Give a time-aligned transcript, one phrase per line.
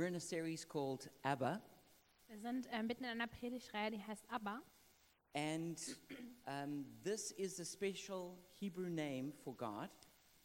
[0.00, 1.60] We're in a series called Abba,
[2.28, 4.62] Wir sind äh, mitten in einer Predigtreihe, die heißt Abba.
[5.34, 5.78] and
[6.46, 9.90] um, this is a special Hebrew name for God,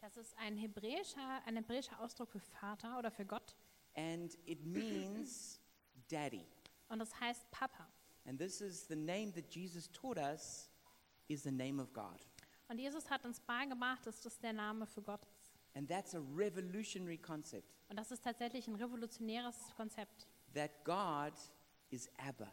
[0.02, 3.56] Das ist ein hebräischer, ein hebräischer Ausdruck für Vater oder für Gott.
[3.94, 5.58] and it means
[6.10, 6.44] daddy.
[6.90, 7.88] Und das heißt Papa.
[8.26, 10.70] And this is the name that Jesus taught us
[11.28, 12.20] is the name of God.
[12.68, 15.54] Und Jesus hat uns beigebracht, dass das der Name für Gott ist.
[15.74, 21.32] And that's a revolutionary concept Und das ist tatsächlich ein revolutionäres Konzept, that God
[21.90, 22.52] is Abba,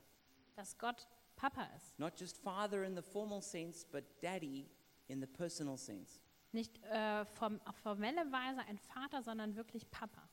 [0.55, 1.97] dass Gott Papa ist.
[1.99, 4.69] not just father in the formal sense, but daddy
[5.07, 6.19] in the personal sense.
[6.51, 10.29] Nicht äh, form, auf formelle Weise ein Vater, sondern wirklich Papa.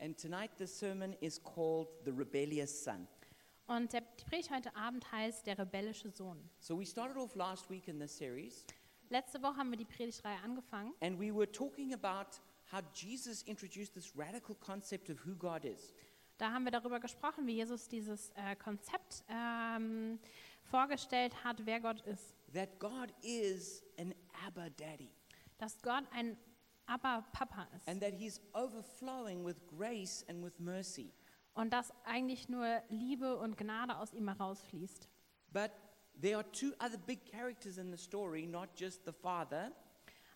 [0.00, 3.06] And tonight the sermon is called The Rebellious Son.
[3.66, 6.50] Und der, die Predigt heute Abend heißt Der rebellische Sohn.
[6.58, 8.66] So we started off last week in this series,
[9.10, 12.40] Letzte Woche haben wir die Predigtreihe angefangen and we were talking about
[12.72, 15.92] how Jesus introduced this radical concept of who God is.
[16.38, 20.18] Da haben wir darüber gesprochen, wie Jesus dieses äh, Konzept ähm,
[20.62, 22.34] vorgestellt hat, wer Gott ist.
[22.54, 24.14] That God is an
[24.46, 25.12] Abba Daddy,
[25.58, 26.36] Dass Gott ein
[26.86, 27.86] Aber-Papa ist.
[27.88, 31.12] and that He's overflowing with grace and with mercy.
[31.54, 35.08] Und dass eigentlich nur Liebe und Gnade aus ihm herausfließt.
[35.52, 35.72] But
[36.20, 39.72] there are two other big characters in the story, not just the father.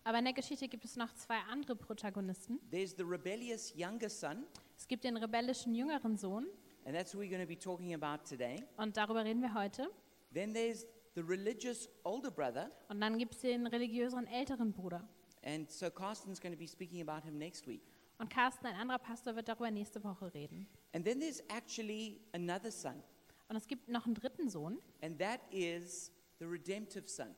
[0.07, 2.59] Aber in der Geschichte gibt es noch zwei andere Protagonisten.
[2.69, 4.45] There's the rebellious younger son,
[4.77, 6.45] Es gibt den rebellischen jüngeren Sohn
[6.85, 8.63] and that's who we're going to be talking about today.
[8.77, 9.89] und darüber reden wir heute.
[10.31, 15.07] Then there's the religious older brother, Und dann gibt es den religiösen älteren Bruder.
[15.43, 17.81] and so Carsten's going to be speaking about him next week.
[18.19, 20.67] Und Carsten, ein anderer Pastor, wird darüber nächste Woche reden.
[20.93, 23.01] And then there's actually another son,
[23.49, 24.77] Und es gibt noch einen dritten Sohn.
[25.01, 27.33] and that is the redemptive son.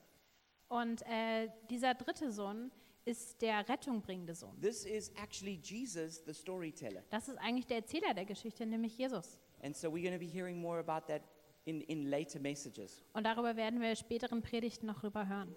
[0.69, 2.71] Und äh, dieser dritte Sohn
[3.05, 4.59] ist der Rettung bringende Sohn.
[4.59, 7.03] This is actually Jesus, the storyteller.
[7.09, 9.39] Das ist eigentlich der Erzähler der Geschichte, nämlich Jesus.
[9.63, 11.21] And so we're going to be hearing more about that
[11.65, 13.01] in, in later messages.
[13.13, 15.55] Und darüber werden wir späteren Predigten noch drüber hören.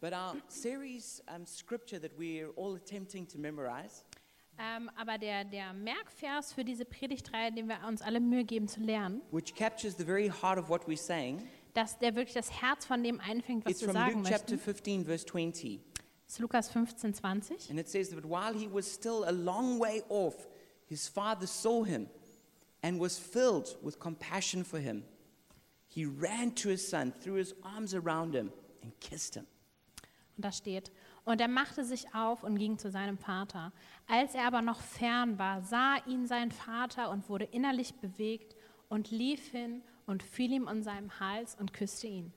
[0.00, 4.04] But our series um, scripture that we're all attempting to memorize
[4.58, 8.80] Ähm, aber der, der Merkvers für diese Predigtreihe, den wir uns alle Mühe geben zu
[8.80, 11.48] lernen, which captures the very heart of what we're saying.
[11.74, 14.52] Dass der wirklich das Herz von dem einfängt, was It's wir from sagen Luke chapter
[14.54, 15.80] möchten, 15, verse 20.
[16.26, 17.70] ist Lukas 15, 20.
[17.70, 20.48] And it says that while he was still a long way off,
[20.86, 22.08] his father saw him
[22.82, 25.04] and was filled with compassion for him.
[25.88, 29.46] He ran to his son, threw his arms around him, and kissed him.
[30.36, 30.90] Und da steht,
[31.24, 33.72] und er machte sich auf und ging zu seinem Vater.
[34.06, 38.56] Als er aber noch fern war, sah ihn sein Vater und wurde innerlich bewegt
[38.88, 42.32] und lief hin und fiel ihm an seinem Hals und küsste ihn.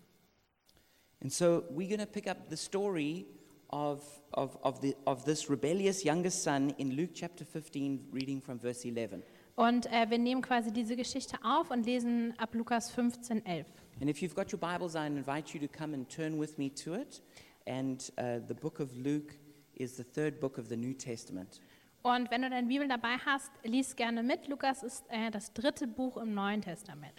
[1.21, 3.25] And so we're going to pick up the story
[3.69, 4.03] of,
[4.33, 8.85] of, of, the, of this rebellious youngest son in Luke chapter 15, reading from verse
[8.87, 9.23] 11.
[9.55, 13.67] Und äh, wir nehmen quasi diese Geschichte auf und lesen ab Lukas 15, 11.
[14.01, 16.73] And if you've got your Bibles, I invite you to come and turn with me
[16.83, 17.21] to it.
[17.65, 19.35] And uh, the book of Luke
[19.75, 21.61] is the third book of the New Testament.
[22.01, 24.47] Und wenn du deine Bibel dabei hast, lies gerne mit.
[24.49, 27.13] Lukas ist äh, das dritte Buch im Neuen Testament.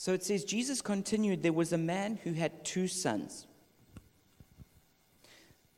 [0.00, 3.46] So it says, Jesus continued, There was a man who had two sons.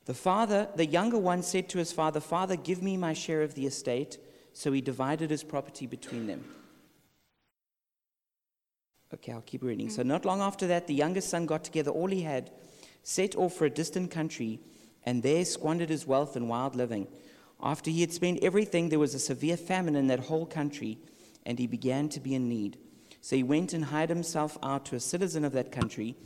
[0.05, 3.57] The father, the younger one, said to his father, Father, give me my share of
[3.57, 4.19] the estate.
[4.53, 6.45] So he divided his property between them.
[9.13, 9.91] Okay, I'll keep reading.
[9.91, 12.53] So, not long after that, the youngest son got together all he had,
[13.03, 14.61] set off for a distant country,
[15.05, 17.09] and there squandered his wealth in wild living.
[17.61, 20.99] After he had spent everything, there was a severe famine in that whole country,
[21.45, 22.79] and he began to be in need.
[23.23, 26.17] So he went and hired himself out to a citizen of that country,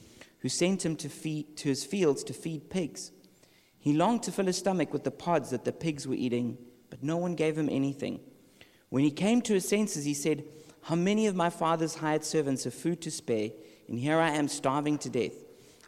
[0.41, 3.13] who sent him to, feed, to his fields to feed pigs.
[3.79, 6.57] He longed to fill his stomach with the pods that the pigs were eating,
[6.89, 8.21] but no one gave him anything.
[8.89, 10.45] When he came to his senses, he said,
[10.83, 13.51] How many of my father's hired servants have food to spare,
[13.89, 15.35] and here I am starving to death?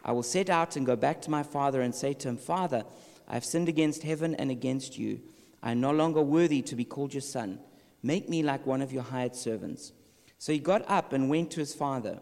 [0.05, 2.83] I will set out and go back to my father and say to him, Father,
[3.27, 5.21] I have sinned against heaven and against you.
[5.63, 7.59] I am no longer worthy to be called your son.
[8.03, 9.91] Make me like one of your hired servants.
[10.39, 12.19] So he got up and went to his father.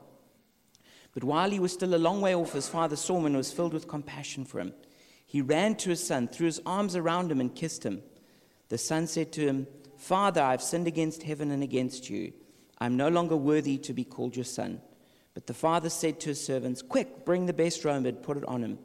[1.14, 3.54] But while he was still a long way off, his father saw him and was
[3.54, 4.74] filled with compassion for him.
[5.26, 8.02] He ran to his son, threw his arms around him, and kissed him.
[8.70, 9.68] The son said to him,
[9.98, 12.34] Father, I have sinned against heaven and against you.
[12.80, 14.82] I am no longer worthy to be called your son.
[15.34, 18.46] But the father said to his servants, Quick, bring the best robe and put it
[18.48, 18.80] on him.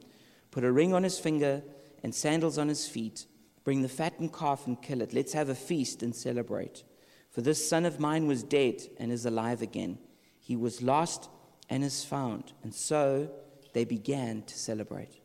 [0.50, 1.62] Put a ring on his finger
[2.02, 3.26] and sandals on his feet.
[3.64, 5.14] Bring the fattened calf and kill it.
[5.14, 6.84] Let's have a feast and celebrate.
[7.32, 9.98] For this son of mine was dead and is alive again.
[10.38, 11.30] He was lost
[11.70, 12.52] and is found.
[12.62, 13.30] And so
[13.72, 15.22] they began to celebrate.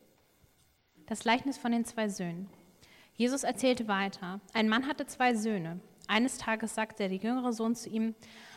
[1.06, 2.48] Das Gleichnis von den zwei Söhnen.
[3.14, 4.40] Jesus erzählte weiter.
[4.54, 5.80] Ein Mann hatte zwei Söhne.
[6.06, 8.14] Eines Tages sagte der jüngere Sohn zu ihm,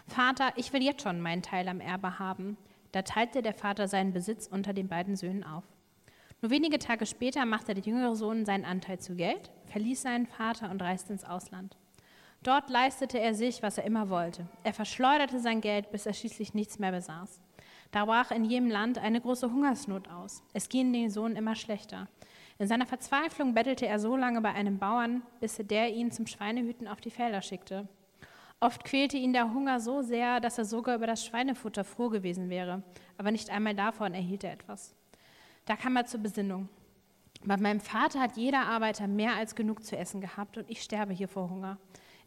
[0.07, 2.55] Vater, ich will jetzt schon meinen Teil am Erbe haben.
[2.93, 5.65] Da teilte der Vater seinen Besitz unter den beiden Söhnen auf.
[6.41, 10.71] Nur wenige Tage später machte der jüngere Sohn seinen Anteil zu Geld, verließ seinen Vater
[10.71, 11.75] und reiste ins Ausland.
[12.43, 14.47] Dort leistete er sich, was er immer wollte.
[14.63, 17.39] Er verschleuderte sein Geld, bis er schließlich nichts mehr besaß.
[17.91, 20.41] Da brach in jedem Land eine große Hungersnot aus.
[20.53, 22.07] Es ging den Sohn immer schlechter.
[22.57, 26.87] In seiner Verzweiflung bettelte er so lange bei einem Bauern, bis der ihn zum Schweinehüten
[26.87, 27.87] auf die Felder schickte.
[28.59, 32.49] Oft quälte ihn der Hunger so sehr, dass er sogar über das Schweinefutter froh gewesen
[32.49, 32.81] wäre,
[33.17, 34.95] aber nicht einmal davon erhielt er etwas.
[35.65, 36.69] Da kam er zur Besinnung.
[37.43, 41.13] Bei meinem Vater hat jeder Arbeiter mehr als genug zu essen gehabt und ich sterbe
[41.13, 41.77] hier vor Hunger.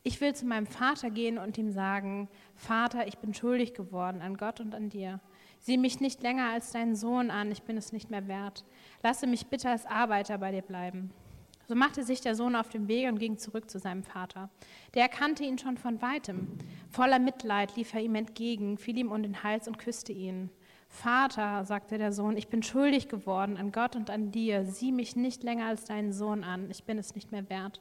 [0.06, 4.36] Ich will zu meinem Vater gehen und ihm sagen, Vater, ich bin schuldig geworden an
[4.36, 5.18] Gott und an dir.
[5.60, 8.66] Sieh mich nicht länger als deinen Sohn an, ich bin es nicht mehr wert.
[9.02, 11.10] Lasse mich bitte als Arbeiter bei dir bleiben.
[11.66, 14.50] So machte sich der Sohn auf den Weg und ging zurück zu seinem Vater.
[14.92, 16.48] Der erkannte ihn schon von weitem.
[16.90, 20.50] Voller Mitleid lief er ihm entgegen, fiel ihm um den Hals und küsste ihn.
[20.90, 24.66] Vater, sagte der Sohn, ich bin schuldig geworden an Gott und an dir.
[24.66, 27.80] Sieh mich nicht länger als deinen Sohn an, ich bin es nicht mehr wert.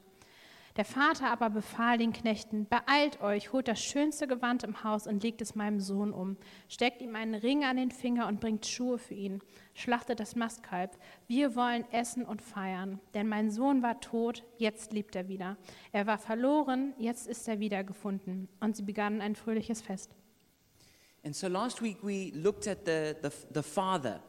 [0.75, 5.21] Der Vater aber befahl den Knechten, beeilt euch, holt das schönste Gewand im Haus und
[5.21, 6.35] legt es meinem Sohn um,
[6.67, 9.41] steckt ihm einen Ring an den Finger und bringt Schuhe für ihn,
[9.75, 10.97] schlachtet das Mastkalb.
[11.27, 15.57] Wir wollen essen und feiern, denn mein Sohn war tot, jetzt lebt er wieder.
[15.91, 18.49] Er war verloren, jetzt ist er wiedergefunden.
[18.59, 20.15] Und sie begannen ein fröhliches Fest.
[21.23, 24.21] And so last week we looked at the, the, the father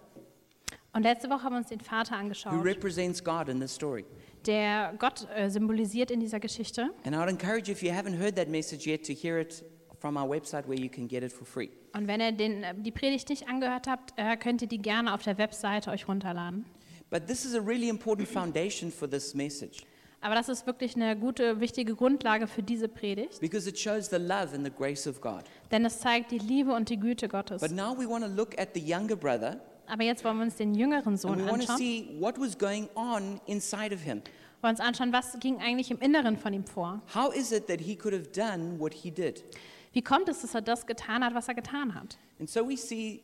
[0.93, 4.05] Und letzte Woche haben wir uns den Vater who angeschaut, represents God in this story.
[4.47, 6.91] Der Gott äh, symbolisiert in dieser Geschichte.
[7.05, 9.65] And I would encourage you, if you haven't heard that message yet, to hear it
[10.01, 11.71] from our website where you can get it for free.
[11.95, 15.15] Und wenn ihr den, äh, die Predigt nicht angehört habt, äh, könnt ihr die gerne
[15.15, 16.65] auf der Webseite euch runterladen.
[17.11, 19.83] But this is a really important foundation for this message
[20.21, 24.17] Aber das ist wirklich eine gute, wichtige Grundlage für diese Predigt, because it shows the
[24.17, 25.45] love and the grace of God.
[25.71, 27.61] denn es zeigt die Liebe und die Güte Gottes.
[27.61, 30.57] But now we want to look at the younger brother Aber jetzt wollen wir uns
[30.57, 31.79] den jüngeren Sohn anschauen.
[31.79, 34.23] see what was going on inside of him.
[34.61, 37.03] Wir wollen uns anschauen, was ging eigentlich im Inneren von ihm vor.
[37.15, 39.45] How is it that he could have done what he did?
[39.93, 42.19] Wie kommt es, dass er das getan hat, was er getan hat?
[42.41, 43.23] And so we see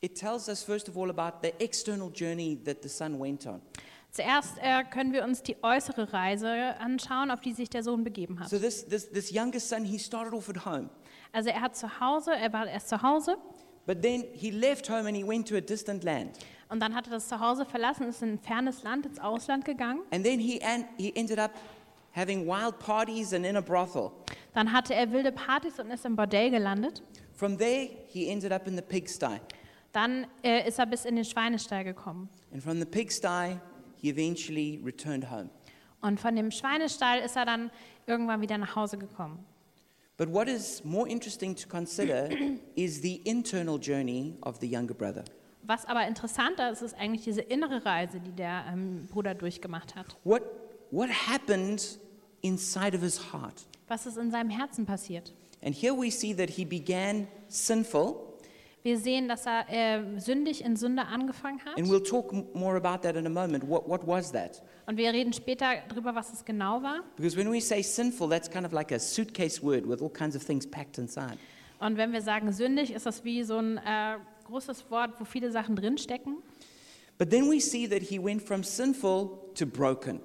[0.00, 3.62] it tells us, first of all, about the external journey that the son went on.
[4.10, 8.38] Zuerst äh, können wir uns die äußere Reise anschauen, auf die sich der Sohn begeben
[8.38, 8.48] hat.
[8.48, 10.88] So this, this, this youngest son, he started off at home,
[11.32, 13.36] Also er hat zu Hause, er war erst zu Hause
[13.86, 16.38] but then he left home and he went to a distant land.
[16.68, 20.00] und dann hat er das Zuhause verlassen, ist in ein fernes Land, ins Ausland gegangen.
[20.10, 21.52] And then he, an, he ended up
[22.14, 24.10] having wild parties and in a brothel.
[24.54, 27.02] Dann hatte er wilde Partys und ist im Bordell gelandet.
[27.32, 29.40] From there, he ended up in the pigsty.
[29.92, 32.28] Dann äh, ist er bis in den Schweinestall gekommen.
[32.52, 33.58] And from the pigsty,
[33.96, 35.50] he eventually returned home.
[36.00, 37.70] Und von dem Schweinestall ist er dann
[38.06, 39.44] irgendwann wieder nach Hause gekommen.
[40.16, 42.30] But what is more interesting to consider
[42.76, 45.24] is the internal journey of the younger brother.
[45.66, 50.16] Was aber interessanter ist, ist eigentlich diese innere Reise, die der ähm, Bruder durchgemacht hat.
[50.22, 50.42] What,
[50.90, 51.98] what happened
[52.42, 53.66] inside of his heart?
[53.88, 55.32] Was ist in seinem Herzen passiert?
[55.62, 58.33] And here we see that he began sinful,
[58.86, 61.78] Wir sehen, dass er äh, sündig in Sünde angefangen hat.
[61.78, 63.66] and we'll talk more about that in a moment.
[63.66, 64.62] What, what was that?
[64.86, 67.00] Und wir reden später darüber, was es genau war.
[67.16, 70.36] Because when we say sinful, that's kind of like a suitcase word with all kinds
[70.36, 71.38] of things packed inside.
[71.80, 74.18] Und wenn wir sagen sündig, ist das wie so ein äh,
[74.48, 76.36] großes Wort, wo viele Sachen drinstecken.
[77.16, 80.20] But then we see that he went from sinful to broken.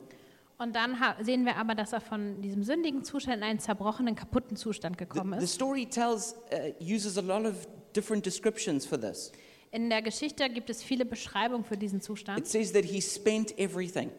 [0.58, 4.58] Und dann sehen wir aber, dass er von diesem sündigen Zustand in einen zerbrochenen, kaputten
[4.58, 5.54] Zustand The, gekommen the ist.
[5.54, 7.66] story tells, uh, uses a lot of
[7.96, 9.32] different descriptions for this.
[9.72, 12.48] In der Geschichte gibt es viele Beschreibungen für diesen It Zustand.
[12.48, 14.10] says that he spent everything.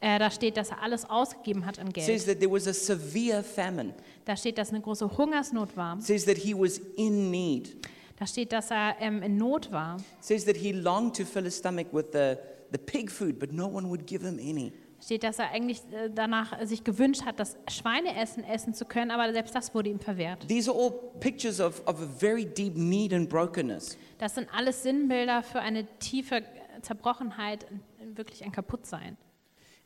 [0.00, 2.26] Äh, da steht, dass er alles ausgegeben hat an It says Geld.
[2.26, 3.94] that there was a severe famine.
[4.24, 5.96] Da steht, dass eine große Hungersnot war.
[5.96, 7.76] It says that he was in need.
[8.18, 9.96] Da steht, dass er ähm, in Not war.
[10.18, 12.36] It says that he longed to fill his stomach with the,
[12.72, 14.72] the pig food, but no one would give him any.
[15.06, 19.32] Steht, dass er eigentlich äh, danach sich gewünscht hat, das Schweineessen essen zu können, aber
[19.32, 20.48] selbst das wurde ihm verwehrt.
[20.48, 23.96] These are all pictures of, of a very deep need and brokenness.
[24.18, 26.42] Das sind alles Sinnbilder für eine tiefe
[26.82, 27.68] Zerbrochenheit,
[28.16, 29.16] wirklich ein Kaputtsein.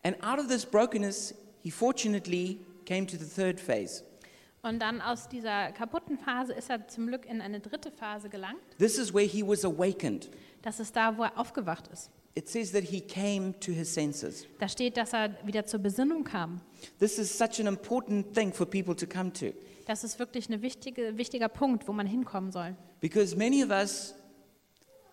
[0.02, 4.02] And out of this brokenness, he fortunately came to the third phase.
[4.62, 8.62] Und dann aus dieser kaputten Phase ist er zum Glück in eine dritte Phase gelangt.
[8.78, 10.30] This is where he was awakened.
[10.62, 12.10] Das ist da, wo er aufgewacht ist.
[12.36, 14.46] It says that he came to his senses.
[14.60, 16.60] Da steht, dass er wieder zur Besinnung kam.
[16.98, 19.46] This is such an important thing for people to come to
[19.86, 22.76] Das ist wirklich ein wichtige, wichtiger Punkt, wo man hinkommen soll.
[23.00, 24.14] because many of us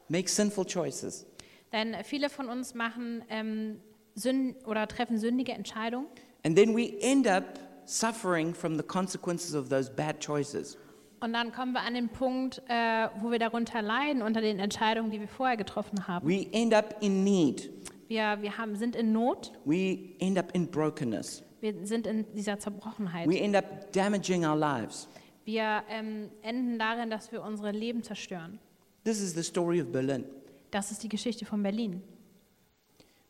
[0.10, 1.26] make sinful choices.
[1.74, 3.80] Denn viele von uns machen ähm,
[4.16, 6.08] Sünd oder treffen sündige Entscheidungen
[6.44, 10.78] And then we end up suffering from the consequences of those bad choices.
[11.20, 15.10] Und dann kommen wir an den Punkt, äh, wo wir darunter leiden, unter den Entscheidungen,
[15.10, 16.28] die wir vorher getroffen haben.
[16.28, 17.72] We end up in need.
[18.08, 21.44] Wir, wir haben, sind in Not, We end up in brokenness.
[21.60, 23.28] wir sind in dieser Zerbrochenheit.
[23.28, 25.08] We end up damaging our lives.
[25.44, 28.60] Wir ähm, enden darin, dass wir unsere Leben zerstören.
[29.04, 30.26] This is the story of Berlin.
[30.72, 32.02] Das ist die Geschichte von Berlin.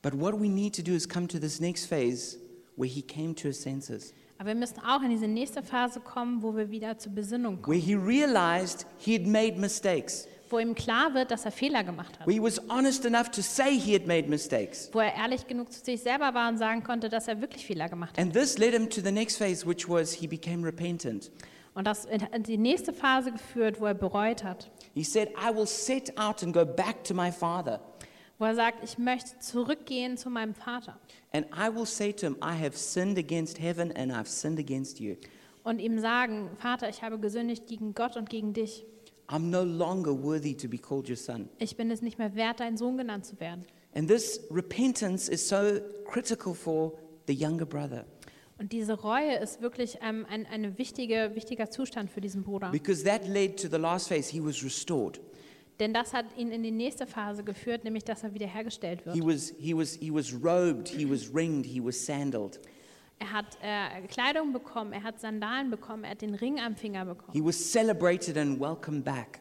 [0.02, 2.38] But what we need to do is come to this next phase
[2.76, 6.42] where he came to his senses, Aber wir müssen auch in diese nächste Phase kommen,
[6.44, 10.76] wo wir wieder zur Besinnung kommen, where he realized he had made mistakes, wo ihm
[10.76, 13.94] klar wird, dass er Fehler gemacht hat, where he was honest enough to say he
[13.96, 14.90] had made mistakes.
[14.94, 17.90] wo er ehrlich genug zu sich selber war und sagen konnte, dass er wirklich Fehler
[17.90, 18.20] gemacht hat.
[18.20, 21.32] And this led him to the next phase, which was he became repentant.
[21.74, 25.56] Und das in in die nächste Phase geführt, wo er bereut hat, He said, I
[25.56, 27.80] will set out and go back to my father,
[28.40, 31.00] wo er sagt, ich möchte zurückgehen zu meinem Vater
[31.34, 35.00] and I will say to him, I have sinned against heaven and I've sinned against
[35.00, 35.16] you.
[35.64, 38.86] und ihm sagen, Vater, ich habe gesündigt gegen Gott und gegen dich.
[39.28, 41.50] I'm no longer worthy to be called your son.
[41.60, 43.66] Ich bin es nicht mehr wert, dein Sohn genannt zu werden.
[43.94, 46.94] And this repentance is so critical for
[47.28, 48.06] the younger brother
[48.60, 52.72] Und diese Reue ist wirklich ähm, ein eine wichtige, wichtiger Zustand für diesen Bruder.
[52.72, 54.32] because that led to the last phase.
[54.32, 55.20] He was restored.
[55.80, 59.26] Denn das hat ihn in die nächste Phase geführt, nämlich dass er wiederhergestellt He wird.
[59.28, 62.60] was, he was, he was robed, he was ringed, he was sandaled.
[63.20, 67.06] Er hat äh, Kleidung bekommen, er hat Sandalen bekommen, er hat den Ring am Finger
[67.06, 67.34] bekommen.
[67.34, 69.40] He was celebrated and welcomed back.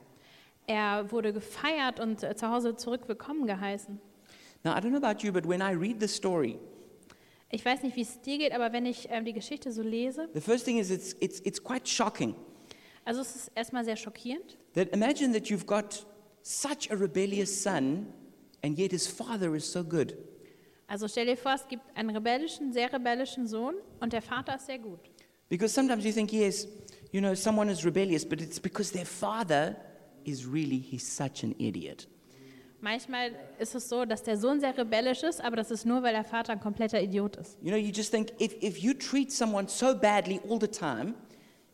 [0.67, 4.01] Er wurde gefeiert und äh, zu Hause zurück willkommen geheißen.
[4.65, 6.59] Now, I don't know about you, but when I read the story,
[7.51, 10.29] Ich weiß nicht, wie es dir geht, aber wenn ich ähm, die Geschichte so lese,
[10.35, 12.35] the first thing is it's, it's, it's quite shocking.
[13.05, 14.59] also es ist erstmal sehr schockierend.
[14.75, 16.05] That imagine that you've got
[16.47, 18.07] such a rebellious son,
[18.63, 20.15] and yet his father is so good.
[20.89, 24.67] Also stell dir vor, es gibt einen rebellischen, sehr rebellischen Sohn und der Vater ist
[24.67, 25.01] sehr gut.
[25.49, 26.69] Because sometimes you think, yes,
[27.11, 29.75] you know, someone is rebellious, but it's because their father
[30.25, 32.07] is really, he's such an idiot.
[32.81, 36.13] Manchmal ist es so, dass der Sohn sehr rebellisch ist, aber das ist nur, weil
[36.13, 37.59] der Vater ein kompletter Idiot ist.
[37.61, 41.15] You know, you just think if, if you treat someone so badly all the time,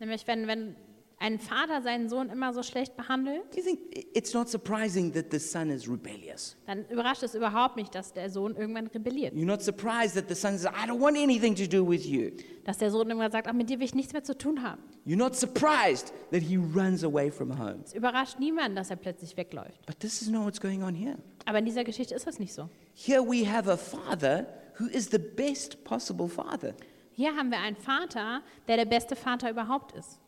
[0.03, 0.75] Nämlich wenn, wenn
[1.23, 3.79] ein Vater seinen Sohn immer so schlecht behandelt, you think
[4.13, 6.57] it's not surprising that the son is rebellious.
[6.67, 9.33] dann überrascht es überhaupt nicht, dass der Sohn irgendwann rebelliert.
[9.33, 12.33] You're not surprised that the son says, I don't want anything to do with you.
[12.65, 14.83] Dass der Sohn irgendwann sagt, ach, mit dir will ich nichts mehr zu tun haben.
[15.07, 17.83] You're not surprised that he runs away from home.
[17.85, 19.87] Es überrascht niemanden, dass er plötzlich wegläuft.
[19.87, 21.19] But this is not what's going on here.
[21.47, 22.69] Aber in dieser Geschichte ist das nicht so.
[22.95, 24.47] Here we have a father
[24.81, 26.75] who is the best possible father.
[27.13, 30.19] Hier haben wir einen Vater, der der beste Vater überhaupt ist.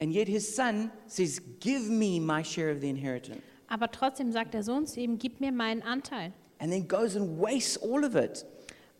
[0.00, 3.42] And yet his son says, Give me my share of the inheritance.
[3.68, 6.32] Aber trotzdem sagt der Sohn zu ihm, gib mir meinen Anteil.
[6.58, 8.44] And then goes and wastes all of it.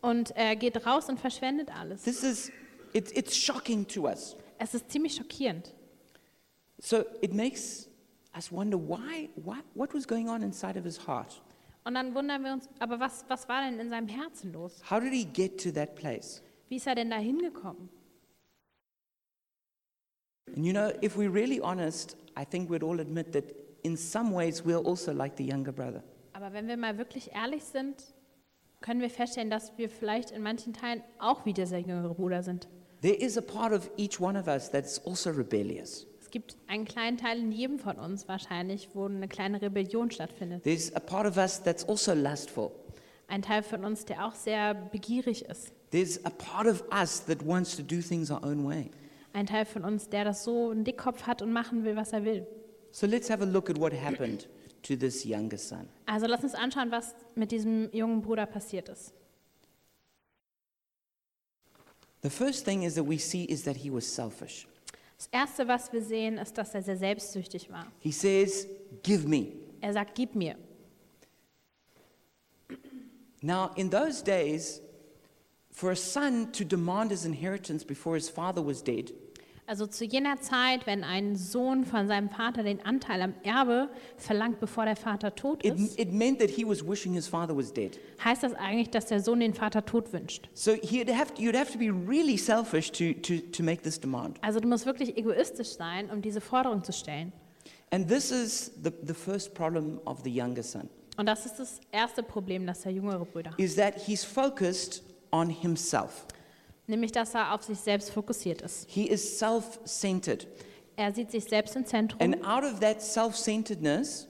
[0.02, 2.02] Und er geht raus und verschwendet alles.
[2.02, 2.50] This is,
[2.92, 4.36] it's, it's shocking to us.
[4.58, 5.74] Es ist ziemlich schockierend.
[6.78, 7.88] So it makes
[8.34, 11.40] us wonder why, what, what was going on inside of his heart?
[11.84, 14.82] Und dann wundern wir uns, aber was, was war denn in seinem Herzen los?
[14.90, 16.42] How did he get to that place?
[16.68, 17.88] Wie ist er denn da hingekommen?
[20.54, 23.44] And you know, if we're really honest, I think we'd all admit that
[23.82, 26.02] in some ways we're also like the younger brother.
[26.32, 28.02] Aber wenn wir mal wirklich ehrlich sind,
[28.80, 32.68] können wir feststellen, dass wir vielleicht in manchen Teilen auch wie dieser jüngere Bruder sind.
[33.00, 36.06] There is a part of each one of us that's also rebellious.
[36.20, 40.64] Es gibt einen kleinen Teil in jedem von uns wahrscheinlich, wo eine kleine Rebellion stattfindet.
[40.64, 42.72] There's a part of us that's also lustful.
[43.28, 45.72] Ein Teil von uns, der auch sehr begierig ist.
[45.90, 48.90] There's a part of us that wants to do things our own way.
[49.36, 52.24] Ein Teil von uns, der das so einen Dickkopf hat und machen will, was er
[52.24, 52.46] will.
[52.90, 54.48] So let's have a look at what happened
[54.82, 55.90] to this younger son.
[56.06, 59.12] Also lass uns anschauen, was mit diesem jungen Bruder passiert ist.
[62.22, 64.66] The first thing is that we see is that he was selfish.
[65.18, 67.92] Das Erste, was wir sehen, ist, dass er sehr selbstsüchtig war.
[68.00, 68.66] He says,
[69.02, 69.52] Give me.
[69.82, 70.56] Er sagt, gib mir.
[73.42, 74.80] Now, in those days,
[75.70, 79.12] for a son to demand his inheritance before his father was dead
[79.68, 84.60] Also zu jener Zeit, wenn ein Sohn von seinem Vater den Anteil am Erbe verlangt,
[84.60, 87.72] bevor der Vater tot It, ist, it meant that he was wishing his father was
[87.72, 87.98] dead.
[88.24, 90.48] heißt das eigentlich, dass der Sohn den Vater tot wünscht.
[90.54, 93.98] So he'd have to, you'd have to be really selfish to, to, to make this
[94.00, 94.38] demand.
[94.42, 97.32] Also du musst wirklich egoistisch sein, um diese Forderung zu stellen.
[97.90, 101.80] And this is the, the first problem of the younger son, Und das ist das
[101.90, 103.58] erste Problem, das der jüngere Bruder hat.
[103.58, 106.24] is that he's focused on himself.
[106.86, 108.88] Nämlich, dass er auf sich selbst fokussiert ist.
[108.88, 110.46] He is self-centered.
[110.96, 112.20] Er sieht sich selbst im Zentrum.
[112.20, 114.28] And out of that self-centeredness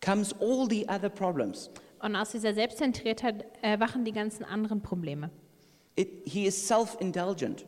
[0.00, 1.70] comes all the other problems.
[2.00, 5.30] Und aus dieser Selbstzentriertheit erwachen die ganzen anderen Probleme.
[5.96, 7.64] It, he is self-indulgent.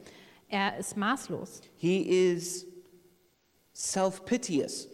[0.48, 1.62] Er ist maßlos.
[1.76, 2.66] He is
[3.72, 4.88] self piteous.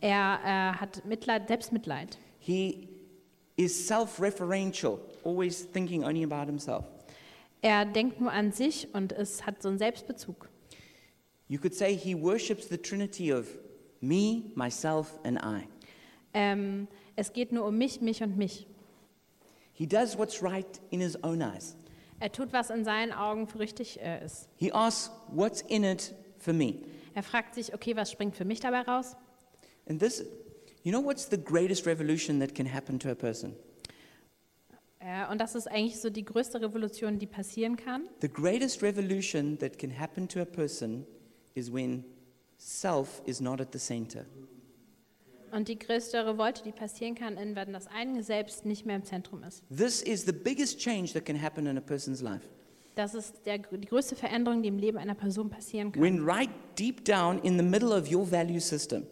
[0.00, 2.16] Er äh, hat Mitleid, Selbstmitleid.
[2.38, 2.88] He
[3.56, 6.84] is self referential, always thinking only about himself.
[7.62, 10.48] Er denkt nur an sich und es hat so einen Selbstbezug.
[11.48, 13.46] You could say he worships the trinity of
[14.00, 15.66] me, myself, and I.
[16.32, 18.66] Ähm, es geht nur um mich, mich und mich.
[19.72, 21.76] He does what's right in his own eyes.
[22.20, 24.48] Er tut, was in seinen Augen für richtig äh, ist.
[24.56, 26.74] He asks, What's in it for me?
[27.14, 29.16] Er fragt sich, okay, was springt für mich dabei raus?
[29.88, 30.24] And this,
[30.82, 33.56] you know, what's the greatest revolution that can happen to a person?
[35.00, 38.02] Äh, und das ist eigentlich so die größte Revolution, die passieren kann.
[38.20, 41.06] The greatest revolution that can happen to a person
[41.54, 42.04] is when
[42.58, 44.26] self is not at the center.
[45.52, 49.04] Und die größte Revolte, die passieren kann, ist, wenn das eigene Selbst nicht mehr im
[49.04, 49.64] Zentrum ist.
[49.74, 52.46] This is the biggest change that can happen in a person's life.
[52.94, 56.02] Das ist der, die größte Veränderung, die im Leben einer Person passieren kann.
[56.02, 59.06] When right deep down in the middle of your value system,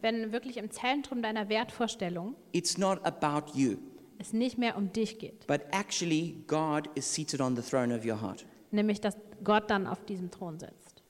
[0.00, 3.76] Wenn wirklich im Zentrum deiner Wertvorstellung it's not about you,
[4.18, 8.04] es nicht mehr um dich geht, but actually God is seated on the throne of
[8.04, 8.44] your heart.
[8.70, 11.02] nämlich dass Gott dann auf diesem Thron sitzt.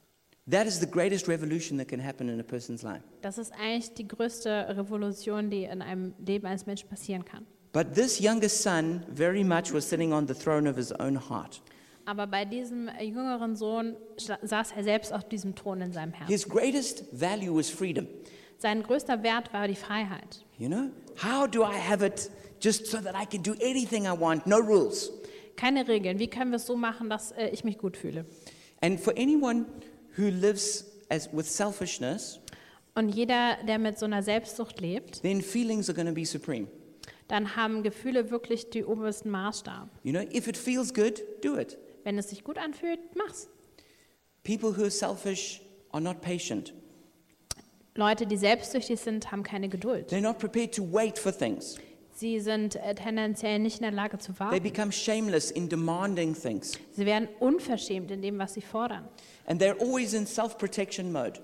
[0.48, 3.02] That is the greatest revolution that can happen in a person's life.
[3.22, 7.44] Das ist eigentlich die größte Revolution, die in einem Leben eines Menschen passieren kann.
[7.72, 11.60] But this younger son very much was sitting on the throne of his own heart.
[12.04, 16.32] Aber bei diesem jüngeren Sohn saß er selbst auf diesem Thron in seinem Herzen.
[16.32, 18.06] His greatest value was freedom.
[18.58, 20.44] Sein größter Wert war die Freiheit.
[20.56, 20.90] You know,
[21.22, 24.58] how do I have it just so that I can do anything I want, no
[24.58, 25.10] rules?
[25.56, 26.18] Keine Regeln.
[26.18, 28.26] Wie können wir es so machen, dass äh, ich mich gut fühle?
[28.80, 29.66] And for anyone
[30.16, 32.40] who lives as with selfishness,
[32.94, 36.66] Und jeder, der mit so einer Selbstsucht lebt, then feelings are going to be supreme.
[37.28, 39.88] dann haben Gefühle wirklich die obersten Maßstab.
[40.02, 41.76] You know, if it feels good, do it.
[42.04, 43.48] Wenn es sich gut anfühlt, mach's.
[44.44, 45.60] People who are selfish
[45.90, 46.72] are not patient.
[47.96, 50.10] Leute, die selbstsüchtig sind, haben keine Geduld.
[50.12, 51.76] They're not prepared to wait for things.
[52.16, 54.62] Sie sind äh, tendenziell nicht in der Lage zu They warten.
[54.62, 56.72] become shameless in demanding things.
[56.92, 59.06] Sie werden unverschämt in dem, was sie fordern.
[59.44, 61.38] And they're always in self protection mode.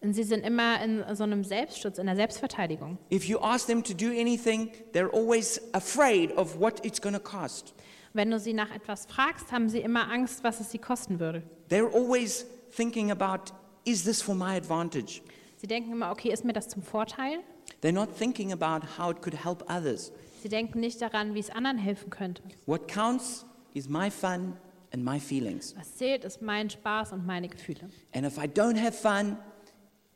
[0.00, 2.96] Und sie sind immer in so einem Selbstschutz, in der Selbstverteidigung.
[3.12, 7.20] If you ask them to do anything, they're always afraid of what it's going to
[7.20, 7.74] cost.
[8.14, 11.42] Wenn du sie nach etwas fragst, haben sie immer Angst, was es sie kosten würde.
[11.68, 13.52] They're always thinking about,
[13.84, 15.20] is this for my advantage?
[15.56, 17.40] Sie denken immer, okay, ist mir das zum Vorteil?
[17.84, 20.10] They're not thinking about how it could help others.
[20.42, 22.42] Sie denken nicht daran, wie es anderen helfen könnte.
[22.64, 23.44] What counts
[23.74, 24.56] is my fun
[24.94, 25.74] and my feelings.
[25.76, 27.90] Was zählt, ist mein Spaß und meine Gefühle.
[28.14, 29.36] And if I don't have fun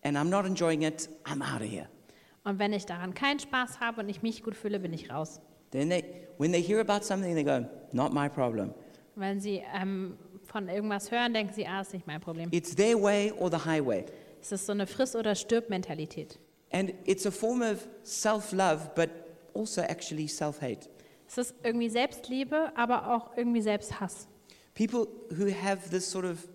[0.03, 1.89] and I'm not enjoying it, I'm out of here.
[2.43, 5.39] Und wenn ich daran keinen Spaß habe und ich mich gut fühle, bin ich raus.
[5.71, 6.03] Then they,
[6.39, 8.73] when they hear about something, they go, not my problem.
[9.15, 12.49] Wenn sie ähm, von irgendwas hören, denken sie, ah, ist nicht mein Problem.
[12.51, 14.07] It's their way or the highway.
[14.41, 16.39] Es ist so eine Friss- oder Stirb-Mentalität.
[16.71, 19.09] And it's a form of self love, but
[19.55, 20.89] also actually self hate.
[21.29, 24.29] Es ist irgendwie Selbstliebe, aber auch irgendwie Selbsthass.
[24.75, 26.47] People who have this sort of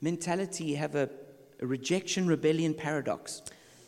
[0.00, 1.08] mentality have a,
[1.62, 3.42] a rejection rebellion paradox.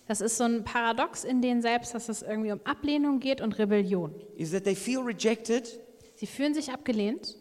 [0.08, 3.58] Das ist so ein Paradox in denen selbst, dass es irgendwie um Ablehnung geht und
[3.58, 4.12] Rebellion.
[4.36, 5.78] Is that they feel rejected,
[6.16, 7.36] Sie fühlen sich abgelehnt,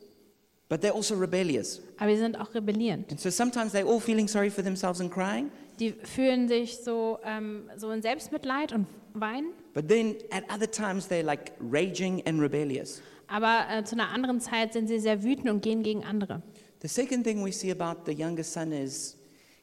[0.70, 1.82] but they're also rebellious.
[1.98, 3.12] aber sie sind auch rebellierend.
[3.12, 5.52] And so sometimes they're all feeling sorry for themselves and crying,
[5.82, 11.10] Die fühlen sich so, ähm, so in Selbstmitleid und weinen, but then at other times
[11.10, 13.02] they're like raging and rebellious.
[13.28, 16.42] aber äh, zu einer anderen Zeit sind sie sehr wütend und gehen gegen andere.
[16.82, 19.18] The second thing we see about the younger son is,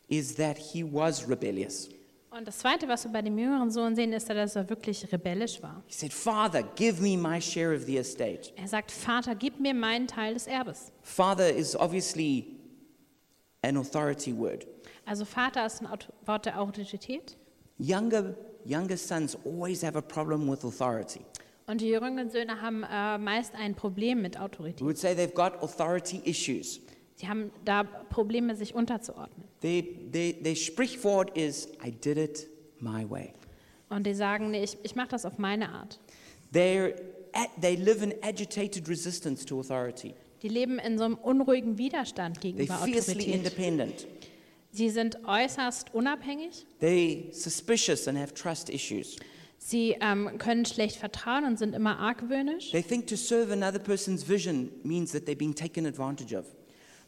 [0.08, 1.88] is that he was rebellious.
[2.30, 5.62] Und das Zweite, was wir bei dem jüngeren Sohn sehen, ist, dass er wirklich rebellisch
[5.62, 5.82] war.
[5.86, 8.52] He said, Father, give me my share of the estate.
[8.56, 10.92] Er sagt, Vater, gib mir meinen Teil des Erbes.
[11.02, 12.58] Father is obviously
[13.62, 14.66] an authority word.
[15.08, 15.88] Also Vater ist ein
[16.26, 17.36] Wort der Autorität.
[17.78, 21.20] Younger, younger sons always have a problem with authority.
[21.66, 24.80] Und die jüngeren Söhne haben äh, meist ein Problem mit We Autorität.
[24.82, 26.80] would say they've got authority issues.
[27.16, 29.48] Sie haben da Probleme, sich unterzuordnen.
[29.60, 32.46] Their, their, their Sprichwort is, I did it
[32.80, 33.32] my way.
[33.88, 35.98] Und die sagen, nee, ich, ich mache das auf meine Art.
[36.52, 36.94] They're,
[37.60, 40.14] they live in agitated resistance to authority.
[40.42, 43.34] Die leben in so einem unruhigen Widerstand They're gegenüber fiercely Autorität.
[43.34, 44.06] independent.
[44.78, 46.64] Sie sind äußerst unabhängig.
[46.80, 49.16] They're suspicious and have trust issues.
[49.58, 52.70] Sie ähm, können schlecht vertrauen und sind immer argwöhnisch.
[52.70, 56.46] They think to serve another person's vision means that they're being taken advantage of.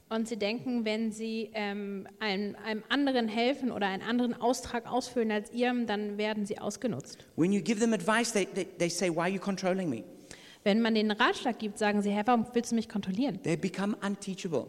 [0.09, 5.31] Und sie denken, wenn sie ähm, einem, einem anderen helfen oder einen anderen Austrag ausfüllen
[5.31, 7.25] als ihrem, dann werden sie ausgenutzt.
[7.37, 10.03] When you give them advice, they, they, they say, Why are you controlling me?
[10.65, 13.41] Wenn man denen Ratschlag gibt, sagen sie, Herr, warum willst du mich kontrollieren?
[13.45, 14.67] They become unteachable.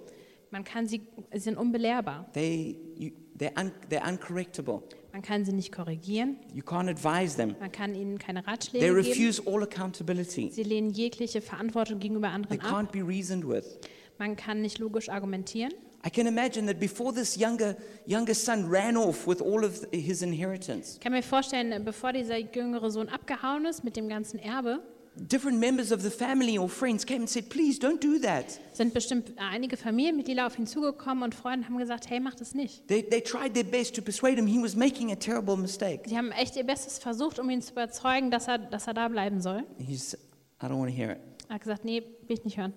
[0.52, 1.02] Man kann sie,
[1.34, 2.30] sie sind unbelehrbar.
[2.34, 4.84] They, you, they're, un, they're uncorrectable.
[5.14, 6.38] Man kann sie nicht korrigieren.
[6.54, 7.56] You can't advise them.
[7.60, 8.96] Man kann ihnen keine They Ratschläge geben.
[8.96, 10.50] refuse all accountability.
[10.52, 12.72] Sie lehnen jegliche Verantwortung gegenüber They anderen ab.
[12.72, 13.80] can't be reasoned with.
[14.18, 15.74] Man kann nicht logisch argumentieren.
[16.06, 20.22] I can imagine that before this younger, younger son ran off with all of his
[20.22, 24.80] inheritance, Ich kann mir vorstellen, bevor dieser jüngere Sohn abgehauen ist mit dem ganzen Erbe,
[25.28, 28.60] different members of the family or friends came and said, Please don't do that.
[28.74, 32.88] sind bestimmt einige Familienmitglieder auf ihn zugekommen und Freunde haben gesagt, hey, mach das nicht.
[32.88, 36.08] They, they tried their best to persuade him he was making a terrible mistake.
[36.08, 39.08] Sie haben echt ihr Bestes versucht, um ihn zu überzeugen, dass er, dass er da
[39.08, 39.64] bleiben soll.
[39.78, 40.14] He's,
[40.62, 41.20] I don't want to hear it.
[41.48, 42.74] Er hat gesagt, nee, will ich nicht hören.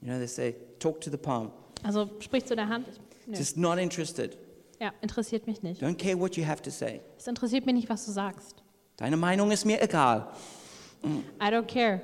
[0.00, 1.50] You know, they say, Talk to the palm.
[1.82, 2.86] Also sprich zu der Hand.
[3.26, 3.36] Nö.
[3.36, 4.36] Just not interested.
[4.80, 5.82] Ja, interessiert mich nicht.
[5.82, 7.00] Don't care what you have to say.
[7.18, 8.62] Es interessiert mich nicht, was du sagst.
[8.96, 10.28] Deine Meinung ist mir egal.
[11.40, 12.00] I don't care.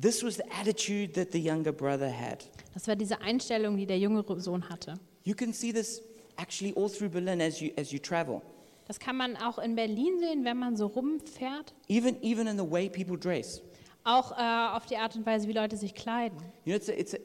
[0.00, 2.44] This was the attitude that the younger brother had.
[2.74, 4.94] Das war diese Einstellung, die der jüngere Sohn hatte.
[5.24, 6.00] You can see this
[6.36, 8.40] actually all through Berlin as you, as you travel,
[8.86, 11.74] Das kann man auch in Berlin sehen, wenn man so rumfährt.
[11.88, 13.60] even, even in the way people dress.
[14.04, 16.38] Auch äh, auf die Art und Weise, wie Leute sich kleiden.
[16.64, 17.18] You know, it's a, it's a,